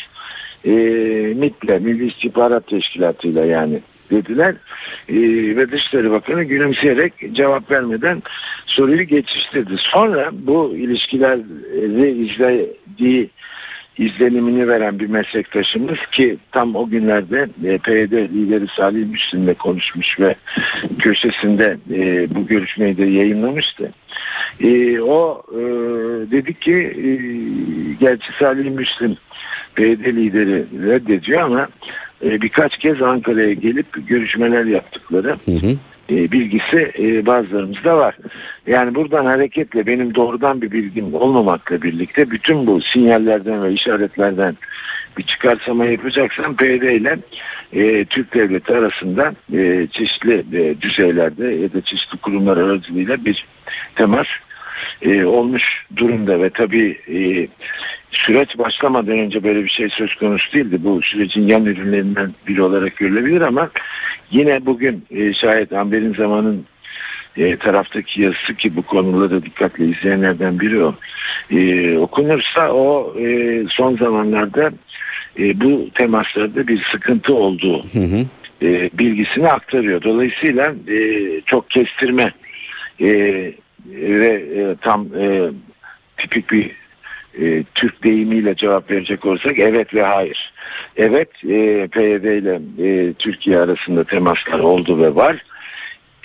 e, 0.65 0.71
MİT'le, 1.37 1.81
Milli 1.81 2.07
İstihbarat 2.07 2.67
Teşkilatı'yla 2.67 3.45
yani 3.45 3.81
dediler. 4.11 4.55
E, 5.09 5.17
ve 5.57 5.71
Dışişleri 5.71 6.11
Bakanı 6.11 6.45
gülümseyerek 6.45 7.13
cevap 7.33 7.71
vermeden 7.71 8.23
soruyu 8.67 9.03
geçiştirdi. 9.03 9.75
Sonra 9.79 10.31
bu 10.33 10.77
ilişkileri 10.77 12.25
izlediği 12.25 13.31
izlenimini 13.99 14.69
veren 14.69 14.99
bir 14.99 15.07
meslektaşımız 15.07 15.99
ki 16.13 16.37
tam 16.53 16.77
o 16.77 16.89
günlerde 16.89 17.49
e, 17.65 17.79
PYD 17.79 18.13
lideri 18.13 18.67
Salih 18.77 19.07
Müslim'le 19.07 19.55
konuşmuş 19.55 20.21
ve 20.21 20.35
köşesinde 20.99 21.77
e, 21.95 22.35
bu 22.35 22.47
görüşmeyi 22.47 22.97
de 22.97 23.05
yayınlamıştı. 23.05 23.93
E, 24.61 25.01
o 25.01 25.43
e, 25.53 25.61
dedi 26.31 26.55
ki 26.55 26.97
gerçi 28.01 28.27
Salih 28.39 28.71
Müslim 28.71 29.17
PYD 29.75 30.05
lideri 30.05 30.65
reddediyor 30.87 31.41
ama 31.41 31.69
birkaç 32.23 32.77
kez 32.77 33.03
Ankara'ya 33.03 33.53
gelip 33.53 34.09
görüşmeler 34.09 34.65
yaptıkları 34.65 35.37
hı 35.45 35.53
hı. 35.53 35.77
E, 36.11 36.33
bilgisi 36.33 36.93
e, 36.99 37.27
bazılarımızda 37.27 37.97
var. 37.97 38.17
Yani 38.67 38.95
buradan 38.95 39.27
hareketle 39.27 39.87
benim 39.87 40.15
doğrudan 40.15 40.63
bir 40.63 40.71
bilgim 40.71 41.15
olmamakla 41.15 41.83
birlikte 41.83 42.31
bütün 42.31 42.67
bu 42.67 42.81
sinyallerden 42.81 43.65
ve 43.65 43.73
işaretlerden 43.73 44.57
bir 45.19 45.23
çıkarsama 45.23 45.85
yapacaksam 45.85 46.57
PYD 46.57 46.83
ile 46.83 47.19
e, 47.73 48.05
Türk 48.05 48.35
Devleti 48.35 48.73
arasında 48.73 49.35
e, 49.53 49.87
çeşitli 49.93 50.45
e, 50.53 50.81
düzeylerde 50.81 51.47
ya 51.47 51.73
da 51.73 51.81
çeşitli 51.81 52.19
kurumlar 52.19 52.57
aracılığıyla 52.57 53.25
bir 53.25 53.47
temas 53.95 54.27
e, 55.03 55.25
olmuş 55.25 55.87
durumda 55.97 56.41
ve 56.41 56.51
tabii 56.51 56.99
e, 57.09 57.47
süreç 58.13 58.59
başlamadan 58.59 59.19
önce 59.19 59.45
böyle 59.45 59.65
bir 59.65 59.69
şey 59.69 59.89
söz 59.89 60.15
konusu 60.15 60.53
değildi. 60.53 60.79
Bu 60.85 61.03
sürecin 61.03 61.47
yan 61.47 61.65
ürünlerinden 61.65 62.31
biri 62.49 62.63
olarak 62.63 62.97
görülebilir 62.97 63.41
ama 63.41 63.71
yine 64.31 64.67
bugün 64.67 65.05
e, 65.11 65.35
şayet 65.35 65.73
Amber'in 65.73 66.15
zamanın 66.15 66.65
e, 67.37 67.57
taraftaki 67.57 68.23
yazısı 68.23 68.55
ki 68.55 68.77
bu 68.77 68.83
konuları 68.83 69.43
dikkatle 69.45 69.87
izleyenlerden 69.87 70.61
biri 70.61 70.85
o. 70.85 70.95
E, 71.51 71.99
okunursa 71.99 72.73
o 72.73 73.15
e, 73.21 73.63
son 73.69 73.97
zamanlarda 73.97 74.73
e, 75.39 75.61
bu 75.61 75.89
temaslarda 75.95 76.69
bir 76.69 76.85
sıkıntı 76.85 77.35
olduğu 77.35 77.85
hı 77.85 77.99
hı. 77.99 78.25
E, 78.63 78.91
bilgisini 78.93 79.49
aktarıyor. 79.49 80.03
Dolayısıyla 80.03 80.75
e, 80.89 81.21
çok 81.47 81.71
kestirme 81.71 82.33
e, 83.01 83.09
ve 83.97 84.45
e, 84.57 84.77
tam 84.81 85.07
e, 85.21 85.51
tipik 86.17 86.53
bir 86.53 86.82
e, 87.41 87.65
Türk 87.75 88.05
deyimiyle 88.05 88.55
cevap 88.55 88.91
verecek 88.91 89.27
olursak 89.27 89.59
evet 89.59 89.95
ve 89.95 90.03
hayır. 90.03 90.53
Evet 90.97 91.29
e, 91.45 91.89
PYD 91.93 92.25
ile 92.25 92.61
e, 92.79 93.13
Türkiye 93.13 93.59
arasında 93.59 94.05
temaslar 94.05 94.59
oldu 94.59 95.03
ve 95.03 95.15
var. 95.15 95.45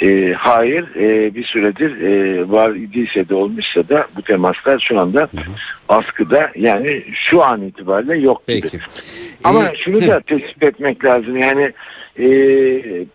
E, 0.01 0.33
hayır 0.33 0.95
e, 0.95 1.35
bir 1.35 1.43
süredir 1.43 2.01
e, 2.01 2.49
var 2.49 2.71
idiyse 2.71 3.29
de 3.29 3.35
olmuşsa 3.35 3.89
da 3.89 4.07
bu 4.15 4.21
temaslar 4.21 4.79
şu 4.79 4.99
anda 4.99 5.19
hı 5.19 5.37
hı. 5.37 5.51
askıda 5.89 6.51
yani 6.55 7.03
şu 7.13 7.43
an 7.43 7.61
itibariyle 7.61 8.17
yok 8.17 8.47
gibi. 8.47 8.61
Peki. 8.61 8.79
Ama 9.43 9.65
ee, 9.65 9.75
şunu 9.77 10.01
da 10.07 10.19
tespit 10.19 10.63
etmek 10.63 11.05
lazım 11.05 11.37
yani 11.37 11.73
e, 12.19 12.27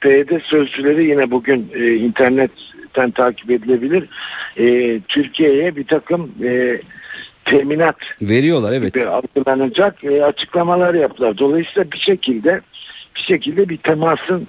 PYD 0.01 0.41
sözcüleri 0.45 1.05
yine 1.05 1.31
bugün 1.31 1.71
e, 1.75 1.95
internetten 1.95 3.11
takip 3.11 3.51
edilebilir. 3.51 4.09
E, 4.57 5.01
Türkiye'ye 5.01 5.77
bir 5.77 5.85
takım 5.85 6.31
e, 6.45 6.81
teminat 7.45 7.97
veriyorlar 8.23 8.73
evet. 8.73 8.95
Gibi 8.95 9.07
algılanacak 9.07 10.05
e, 10.05 10.25
açıklamalar 10.25 10.95
yaptılar. 10.95 11.39
Dolayısıyla 11.39 11.93
bir 11.93 11.99
şekilde 11.99 12.61
bir 13.17 13.21
şekilde 13.21 13.69
bir 13.69 13.77
temasın 13.77 14.47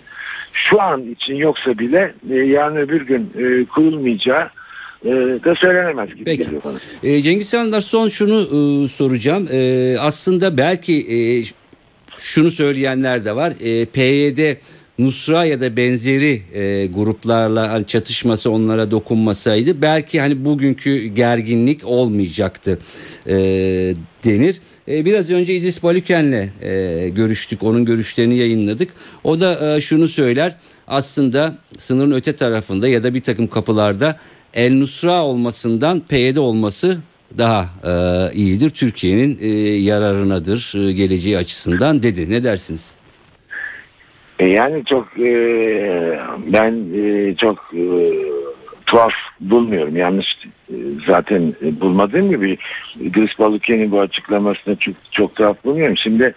şu 0.53 0.81
an 0.81 1.11
için 1.11 1.35
yoksa 1.35 1.79
bile 1.79 2.13
e, 2.31 2.35
yarın 2.35 2.75
öbür 2.75 3.01
gün 3.01 3.31
e, 3.37 3.65
kurulmayacağı 3.65 4.49
e, 5.05 5.09
da 5.45 5.55
söylenemez 5.55 6.09
gibi 6.09 6.23
Peki. 6.23 6.43
geliyor 6.43 6.61
bana. 6.65 6.77
E, 7.03 7.21
Cengiz 7.21 7.49
Sandar 7.49 7.81
son 7.81 8.07
şunu 8.07 8.41
e, 8.41 8.87
soracağım. 8.87 9.47
E, 9.51 9.95
aslında 9.99 10.57
belki 10.57 10.93
e, 10.93 11.17
şunu 12.17 12.49
söyleyenler 12.49 13.25
de 13.25 13.35
var. 13.35 13.53
E, 13.59 13.85
PYD 13.85 14.55
Nusra 14.99 15.45
ya 15.45 15.61
da 15.61 15.77
benzeri 15.77 16.41
e, 16.53 16.85
gruplarla 16.85 17.71
hani 17.71 17.85
çatışması 17.85 18.51
onlara 18.51 18.91
dokunmasaydı 18.91 19.81
belki 19.81 20.19
hani 20.19 20.45
bugünkü 20.45 21.05
gerginlik 21.05 21.85
olmayacaktı 21.85 22.79
e, 23.27 23.35
denir. 24.25 24.59
E, 24.87 25.05
biraz 25.05 25.29
önce 25.29 25.55
İdris 25.55 25.83
Balüken'le 25.83 26.49
e, 26.61 27.09
görüştük. 27.09 27.63
Onun 27.63 27.85
görüşlerini 27.85 28.37
yayınladık. 28.37 28.89
O 29.23 29.39
da 29.39 29.75
e, 29.75 29.81
şunu 29.81 30.07
söyler. 30.07 30.55
Aslında 30.87 31.57
sınırın 31.77 32.11
öte 32.11 32.35
tarafında 32.35 32.87
ya 32.87 33.03
da 33.03 33.13
bir 33.13 33.21
takım 33.21 33.47
kapılarda 33.47 34.19
El 34.53 34.73
Nusra 34.73 35.23
olmasından 35.23 35.99
PYD 35.99 36.35
olması 36.35 36.97
daha 37.37 37.69
e, 37.83 38.33
iyidir. 38.33 38.69
Türkiye'nin 38.69 39.37
e, 39.41 39.47
yararınadır 39.69 40.73
e, 40.75 40.91
geleceği 40.91 41.37
açısından 41.37 42.03
dedi. 42.03 42.29
Ne 42.29 42.43
dersiniz? 42.43 42.91
E 44.43 44.47
yani 44.47 44.85
çok 44.85 45.19
e, 45.19 46.19
ben 46.53 46.73
e, 46.95 47.35
çok 47.35 47.57
e, 47.73 47.83
tuhaf 48.85 49.13
bulmuyorum. 49.39 49.95
Yanlış 49.95 50.37
e, 50.69 50.75
zaten 51.07 51.53
bulmadığım 51.61 52.29
gibi 52.29 52.57
İdris 52.99 53.39
Balıkyen'in 53.39 53.91
bu 53.91 53.99
açıklamasını 53.99 54.75
çok, 54.75 54.95
çok 55.11 55.35
tuhaf 55.35 55.65
bulmuyorum. 55.65 55.97
Şimdi 55.97 56.33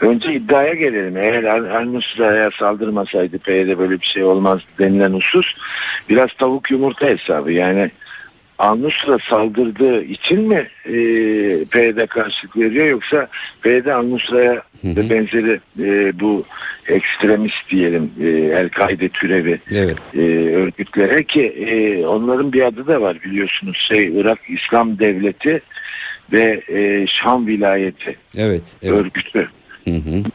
önce 0.00 0.32
iddiaya 0.32 0.74
gelelim. 0.74 1.16
Eğer 1.16 1.44
Al-Nusra'ya 1.44 2.50
saldırmasaydı 2.58 3.38
PYD 3.38 3.78
böyle 3.78 4.00
bir 4.00 4.06
şey 4.06 4.24
olmaz 4.24 4.60
denilen 4.78 5.12
husus 5.12 5.54
biraz 6.08 6.28
tavuk 6.38 6.70
yumurta 6.70 7.06
hesabı. 7.06 7.52
Yani 7.52 7.90
Al-Nusra 8.58 9.18
saldırdığı 9.30 10.02
için 10.02 10.40
mi 10.40 10.68
e, 10.84 10.92
PYD 11.64 12.06
karşılık 12.06 12.56
veriyor 12.56 12.86
yoksa 12.86 13.28
PYD 13.62 13.86
Al-Nusra'ya 13.86 14.62
ve 14.84 15.10
benzeri 15.10 15.60
e, 15.80 16.20
bu 16.20 16.44
ekstremist 16.88 17.70
diyelim 17.70 18.10
e, 18.22 18.28
El-Kaide 18.28 19.08
türevi 19.08 19.60
evet. 19.74 19.98
e, 20.14 20.20
örgütlere 20.54 21.22
ki 21.22 21.42
e, 21.42 22.06
onların 22.06 22.52
bir 22.52 22.62
adı 22.62 22.86
da 22.86 23.00
var 23.00 23.18
biliyorsunuz 23.24 23.76
şey 23.76 24.04
Irak 24.20 24.38
İslam 24.48 24.98
Devleti 24.98 25.60
ve 26.32 26.62
e, 26.68 27.06
Şam 27.06 27.46
vilayeti 27.46 28.16
evet, 28.36 28.76
evet. 28.82 28.94
örgütü. 28.94 29.48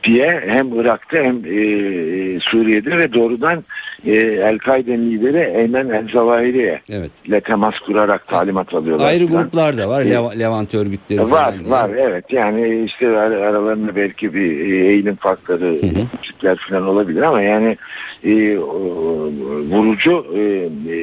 Diye 0.03 0.41
hem 0.47 0.79
Irak'ta 0.79 1.17
hem 1.23 1.35
e, 1.35 2.39
Suriye'de 2.39 2.97
ve 2.97 3.13
doğrudan 3.13 3.63
e, 4.05 4.11
El-Kaide 4.21 4.97
lideri 4.97 5.57
Eymen 5.57 5.89
El-Zawahiri'ye 5.89 6.81
Evet. 6.89 7.11
ile 7.25 7.41
temas 7.41 7.79
kurarak 7.79 8.27
talimat 8.27 8.73
alıyorlar. 8.73 9.05
Ayrı 9.07 9.27
falan. 9.27 9.41
gruplar 9.43 9.77
da 9.77 9.89
var. 9.89 10.01
Leva- 10.05 10.39
Levant 10.39 10.75
örgütleri 10.75 11.19
Var 11.21 11.27
falan. 11.27 11.59
diye. 11.59 11.69
var 11.69 11.89
evet 11.97 12.25
yani 12.31 12.83
işte 12.85 13.07
ar- 13.07 13.31
aralarında 13.31 13.95
belki 13.95 14.33
bir 14.33 14.59
e, 14.59 14.87
eğilim 14.87 15.15
farkları 15.15 15.77
küçükler 16.21 16.57
falan 16.69 16.87
olabilir 16.87 17.21
ama 17.21 17.41
yani 17.41 17.77
e, 18.23 18.57
o- 18.57 19.29
vurucu 19.69 20.25
e, 20.35 20.39
e, 20.41 20.97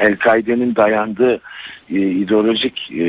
El-Kaide'nin 0.00 0.76
dayandığı 0.76 1.40
e, 1.94 1.96
ideolojik 2.00 2.90
e, 2.92 3.04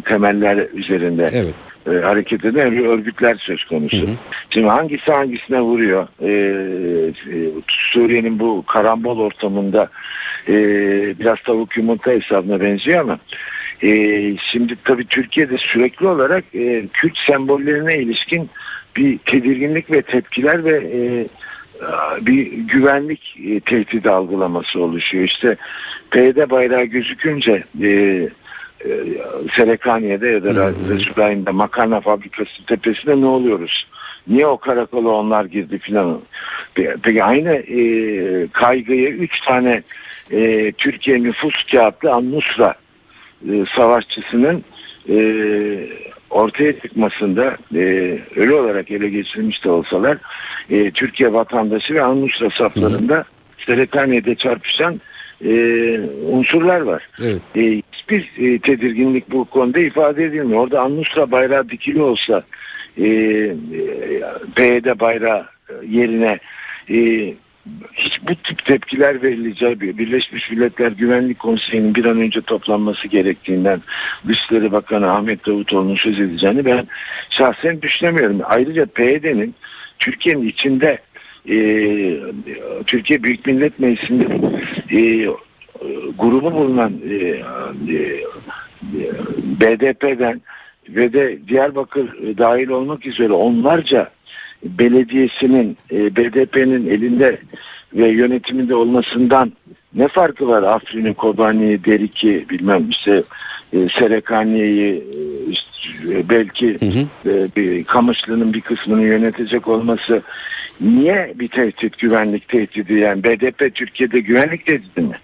temeller 0.00 0.66
üzerinde 0.74 1.26
Evet. 1.32 1.54
E, 1.92 2.00
hareket 2.00 2.44
eden 2.44 2.84
örgütler 2.84 3.36
söz 3.36 3.64
konusu. 3.64 4.06
Şimdi 4.50 4.66
hangisi 4.66 5.12
hangisine 5.12 5.60
vuruyor? 5.60 6.08
E, 6.20 6.30
e, 6.30 7.36
Suriye'nin 7.68 8.38
bu 8.38 8.64
karambol 8.66 9.18
ortamında 9.18 9.88
e, 10.48 10.54
biraz 11.18 11.38
tavuk 11.42 11.76
yumurta 11.76 12.10
hesabına 12.10 12.60
benziyor 12.60 13.00
ama 13.00 13.18
e, 13.82 13.90
şimdi 14.36 14.76
tabii 14.84 15.06
Türkiye'de 15.06 15.58
sürekli 15.58 16.06
olarak 16.06 16.44
e, 16.54 16.86
Kürt 16.92 17.18
sembollerine 17.18 17.98
ilişkin 17.98 18.50
bir 18.96 19.18
tedirginlik 19.18 19.90
ve 19.90 20.02
tepkiler 20.02 20.64
ve 20.64 20.76
e, 20.92 21.26
bir 22.20 22.52
güvenlik 22.52 23.36
e, 23.46 23.60
tehdidi 23.60 24.10
algılaması 24.10 24.80
oluşuyor. 24.80 25.24
İşte 25.24 25.56
PYD 26.10 26.50
bayrağı 26.50 26.84
gözükünce 26.84 27.64
e, 27.82 28.28
e, 28.84 28.90
Serekaniye'de 29.54 30.28
ya 30.28 30.44
da 30.44 30.72
Resulayn'da 30.88 31.52
makarna 31.52 32.00
fabrikası 32.00 32.66
tepesinde 32.66 33.20
ne 33.20 33.26
oluyoruz? 33.26 33.86
Niye 34.28 34.46
o 34.46 34.56
karakola 34.58 35.08
onlar 35.08 35.44
girdi 35.44 35.78
filan? 35.78 36.20
Pe- 36.76 36.96
Peki 37.02 37.24
aynı 37.24 37.52
e, 37.52 37.80
kaygıyı 38.52 39.08
üç 39.08 39.40
tane 39.40 39.82
e, 40.32 40.72
Türkiye 40.72 41.22
nüfus 41.22 41.62
kağıtlı 41.70 42.12
An-Nusra 42.12 42.74
e, 43.50 43.64
savaşçısının 43.76 44.64
e, 45.08 45.16
ortaya 46.30 46.80
çıkmasında 46.80 47.56
e, 47.74 48.18
ölü 48.36 48.52
olarak 48.54 48.90
ele 48.90 49.08
geçirilmiş 49.08 49.64
de 49.64 49.70
olsalar 49.70 50.18
e, 50.70 50.90
Türkiye 50.90 51.32
vatandaşı 51.32 51.94
ve 51.94 52.02
An-Nusra 52.02 52.50
saflarında 52.50 53.24
Serekaniye'de 53.66 54.34
çarpışan 54.34 55.00
e, 55.44 56.00
unsurlar 56.30 56.80
var. 56.80 57.08
Evet. 57.22 57.42
E, 57.56 57.82
hiçbir 57.92 58.30
e, 58.38 58.58
tedirginlik 58.58 59.30
bu 59.30 59.44
konuda 59.44 59.78
ifade 59.78 60.24
edilmiyor. 60.24 60.60
Orada 60.60 60.80
An-Nusra 60.80 61.30
bayrağı 61.30 61.68
dikili 61.68 62.02
olsa 62.02 62.42
e, 62.98 63.06
e, 63.06 63.54
PYD 64.54 65.00
bayrağı 65.00 65.46
yerine 65.86 66.38
e, 66.90 67.34
hiç 67.94 68.20
bu 68.22 68.34
tip 68.34 68.64
tepkiler 68.64 69.22
verileceği 69.22 69.80
bir 69.80 69.98
Birleşmiş 69.98 70.50
Milletler 70.50 70.92
Güvenlik 70.92 71.38
Konseyi'nin 71.38 71.94
bir 71.94 72.04
an 72.04 72.20
önce 72.20 72.40
toplanması 72.40 73.08
gerektiğinden 73.08 73.76
Dışişleri 74.28 74.72
Bakanı 74.72 75.10
Ahmet 75.10 75.46
Davutoğlu'nun 75.46 75.96
söz 75.96 76.20
edeceğini 76.20 76.64
ben 76.64 76.86
şahsen 77.30 77.82
düşünemiyorum. 77.82 78.40
Ayrıca 78.44 78.86
PYD'nin 78.86 79.54
Türkiye'nin 79.98 80.48
içinde 80.48 80.98
Türkiye 82.86 83.22
Büyük 83.22 83.46
Millet 83.46 83.78
Meclisi'nde 83.78 84.24
e, 84.90 85.28
grubu 86.18 86.52
bulunan 86.52 86.92
e, 87.10 87.14
e, 87.14 87.42
BDP'den 89.60 90.40
ve 90.88 91.12
de 91.12 91.38
Diyarbakır 91.48 92.08
dahil 92.38 92.68
olmak 92.68 93.06
üzere 93.06 93.32
onlarca 93.32 94.10
belediyesinin 94.64 95.76
BDP'nin 95.90 96.90
elinde 96.90 97.38
ve 97.94 98.08
yönetiminde 98.08 98.74
olmasından 98.74 99.52
ne 99.94 100.08
farkı 100.08 100.48
var? 100.48 100.62
Afrin'i, 100.62 101.14
Kobani'yi, 101.14 101.84
Derik'i 101.84 102.48
bilmem 102.50 102.90
işte 102.90 103.22
Serekaniye'yi 103.72 105.04
belki 106.30 106.78
e, 107.26 107.48
bir 107.56 107.84
Kamışlı'nın 107.84 108.52
bir 108.54 108.60
kısmını 108.60 109.02
yönetecek 109.02 109.68
olması 109.68 110.22
niye 110.80 111.32
bir 111.34 111.48
tehdit 111.48 111.98
güvenlik 111.98 112.48
tehdidi 112.48 112.94
yani 112.94 113.24
BDP 113.24 113.74
Türkiye'de 113.74 114.20
güvenlik 114.20 114.66
tehdidi 114.66 115.00
mi? 115.00 115.18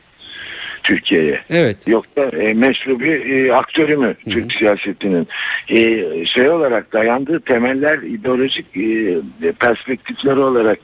Türkiye'ye. 0.84 1.40
Evet. 1.50 1.88
Yoksa 1.88 2.22
e, 2.22 2.54
meşru 2.54 3.00
bir 3.00 3.30
e, 3.30 3.54
aktörü 3.54 3.96
mü 3.96 4.14
Türk 4.30 4.52
siyasetinin? 4.52 5.28
E, 5.68 6.26
şey 6.26 6.50
olarak 6.50 6.92
dayandığı 6.92 7.40
temeller 7.40 7.98
ideolojik 7.98 8.66
e, 8.76 9.52
perspektifleri 9.52 10.38
olarak 10.38 10.78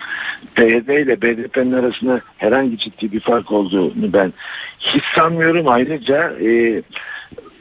PYD 0.55 0.89
ile 0.89 1.23
BDP'nin 1.23 1.73
arasında 1.73 2.21
herhangi 2.37 2.79
ciddi 2.79 3.13
bir 3.13 3.21
fark 3.21 3.53
olduğunu 3.53 4.13
ben 4.13 4.33
hiç 4.79 5.05
sanmıyorum. 5.17 5.69
Ayrıca 5.69 6.33
e, 6.45 6.83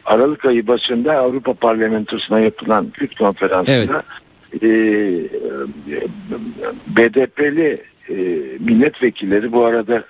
Aralık 0.06 0.46
ayı 0.46 0.68
başında 0.68 1.18
Avrupa 1.18 1.54
Parlamentosu'na 1.54 2.40
yapılan 2.40 2.90
Kürt 2.90 3.18
konferansında 3.18 4.02
e, 4.54 4.68
BDP'li 6.88 7.76
e, 8.10 8.16
milletvekilleri 8.60 9.52
bu 9.52 9.66
arada 9.66 10.04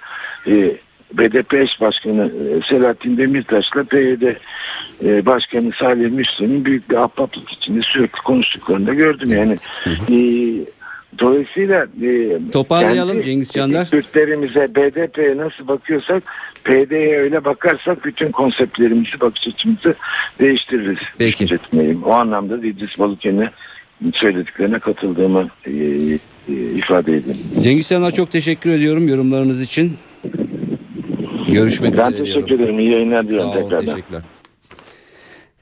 e, 0.48 0.76
BDP 1.14 1.54
eş 1.54 1.82
başkanı 1.82 2.26
e, 2.26 2.68
Selahattin 2.70 3.18
Demirtaş'la 3.18 3.84
PYD 3.84 4.22
e, 5.06 5.26
başkanı 5.26 5.72
Salih 5.80 6.12
Müslim'in 6.12 6.66
büyük 6.66 6.90
bir 6.90 6.96
ahbaplık 6.96 7.52
içinde 7.52 7.82
sürekli 7.82 8.22
konuştuklarını 8.22 8.88
da 8.88 8.94
gördüm 8.94 9.30
yani. 9.32 9.56
E, 9.86 10.18
dolayısıyla 11.20 11.88
e, 12.04 12.40
Toparlayalım 12.52 13.14
kendi 13.14 13.26
Cengiz 13.26 13.52
Çandar. 13.52 13.90
Kürtlerimize 13.90 14.68
BDP'ye 14.76 15.38
nasıl 15.38 15.68
bakıyorsak 15.68 16.24
PD'ye 16.64 17.20
öyle 17.20 17.46
bakarsak 17.46 18.06
bütün 18.06 18.32
konseptlerimizi 18.32 19.20
bakış 19.20 19.48
açımızı 19.48 19.96
değiştiririz. 20.40 21.00
Peki. 21.18 21.60
O 22.06 22.12
anlamda 22.12 22.62
da 22.62 22.66
İdris 22.66 23.00
Balıken'e 23.00 23.52
söylediklerine 24.14 24.80
katıldığımı 24.80 25.50
e, 25.66 25.72
e, 25.74 26.54
ifade 26.54 27.12
edeyim. 27.16 27.38
Cengiz 27.64 27.90
Çandar 27.90 28.12
çok 28.12 28.32
teşekkür 28.32 28.70
ediyorum 28.70 29.08
yorumlarınız 29.08 29.62
için. 29.62 29.94
Görüşmek 31.48 31.98
Ben 31.98 32.08
üzere 32.12 32.24
teşekkür 32.24 32.48
diyorum. 32.48 32.64
ederim. 32.64 32.80
İyi 32.80 32.92
yayınlar 32.92 33.28
diliyorum 33.28 33.54
tekrardan. 33.54 33.86
teşekkürler. 33.86 34.22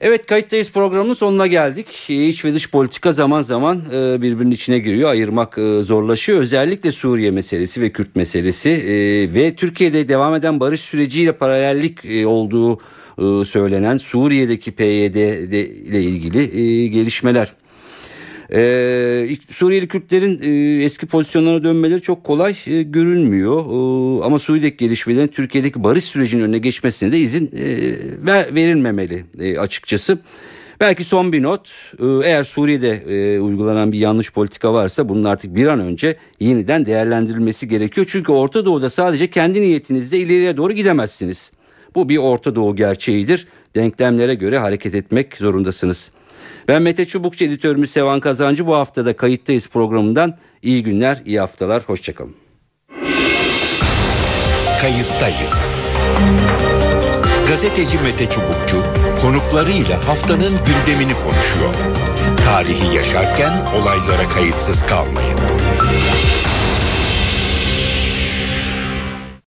Evet 0.00 0.26
kayıttayız 0.26 0.72
programının 0.72 1.14
sonuna 1.14 1.46
geldik. 1.46 1.86
İç 2.10 2.44
ve 2.44 2.54
dış 2.54 2.70
politika 2.70 3.12
zaman 3.12 3.42
zaman 3.42 3.76
e, 3.92 4.22
birbirinin 4.22 4.50
içine 4.50 4.78
giriyor. 4.78 5.10
Ayırmak 5.10 5.58
e, 5.58 5.82
zorlaşıyor. 5.82 6.40
Özellikle 6.40 6.92
Suriye 6.92 7.30
meselesi 7.30 7.80
ve 7.80 7.92
Kürt 7.92 8.16
meselesi 8.16 8.70
e, 8.70 8.94
ve 9.34 9.54
Türkiye'de 9.54 10.08
devam 10.08 10.34
eden 10.34 10.60
barış 10.60 10.80
süreciyle 10.80 11.32
paralellik 11.32 11.98
olduğu 12.26 12.78
söylenen 13.44 13.96
Suriye'deki 13.96 14.72
PYD 14.72 15.14
ile 15.14 16.02
ilgili 16.02 16.90
gelişmeler. 16.90 17.52
Ee, 18.52 19.36
Suriyeli 19.50 19.88
Kürtlerin 19.88 20.40
e, 20.42 20.84
eski 20.84 21.06
pozisyonlarına 21.06 21.64
dönmeleri 21.64 22.00
çok 22.00 22.24
kolay 22.24 22.56
e, 22.66 22.82
görünmüyor. 22.82 23.58
Ee, 23.58 24.24
ama 24.24 24.38
Suriye'deki 24.38 24.76
gelişmelerin 24.76 25.26
Türkiye'deki 25.26 25.84
barış 25.84 26.04
sürecinin 26.04 26.42
önüne 26.42 26.58
geçmesine 26.58 27.12
de 27.12 27.18
izin 27.18 27.50
e, 27.56 27.66
ver, 28.26 28.54
verilmemeli 28.54 29.24
e, 29.40 29.58
açıkçası. 29.58 30.18
Belki 30.80 31.04
son 31.04 31.32
bir 31.32 31.42
not. 31.42 31.92
Ee, 32.00 32.28
eğer 32.28 32.42
Suriye'de 32.42 32.90
e, 32.90 33.40
uygulanan 33.40 33.92
bir 33.92 33.98
yanlış 33.98 34.32
politika 34.32 34.72
varsa 34.72 35.08
bunun 35.08 35.24
artık 35.24 35.54
bir 35.54 35.66
an 35.66 35.80
önce 35.80 36.16
yeniden 36.40 36.86
değerlendirilmesi 36.86 37.68
gerekiyor. 37.68 38.06
Çünkü 38.10 38.32
Orta 38.32 38.64
Doğu'da 38.64 38.90
sadece 38.90 39.30
kendi 39.30 39.60
niyetinizle 39.60 40.18
ileriye 40.18 40.56
doğru 40.56 40.72
gidemezsiniz. 40.72 41.52
Bu 41.94 42.08
bir 42.08 42.16
Orta 42.16 42.54
Doğu 42.54 42.76
gerçeğidir. 42.76 43.46
Denklemlere 43.76 44.34
göre 44.34 44.58
hareket 44.58 44.94
etmek 44.94 45.36
zorundasınız. 45.36 46.10
Ben 46.68 46.82
Mete 46.82 47.06
Çubukçu 47.06 47.44
editörümüz 47.44 47.90
Sevan 47.90 48.20
Kazancı 48.20 48.66
bu 48.66 48.74
haftada 48.74 49.16
kayıttayız 49.16 49.68
programından. 49.68 50.38
İyi 50.62 50.82
günler, 50.82 51.22
iyi 51.24 51.40
haftalar, 51.40 51.82
hoşçakalın. 51.82 52.36
Kayıttayız. 54.80 55.72
Gazeteci 57.48 57.98
Mete 57.98 58.26
Çubukçu 58.26 58.82
konuklarıyla 59.22 60.08
haftanın 60.08 60.52
gündemini 60.66 61.12
konuşuyor. 61.14 61.74
Tarihi 62.44 62.96
yaşarken 62.96 63.52
olaylara 63.76 64.28
kayıtsız 64.28 64.86
kalmayın. 64.86 65.38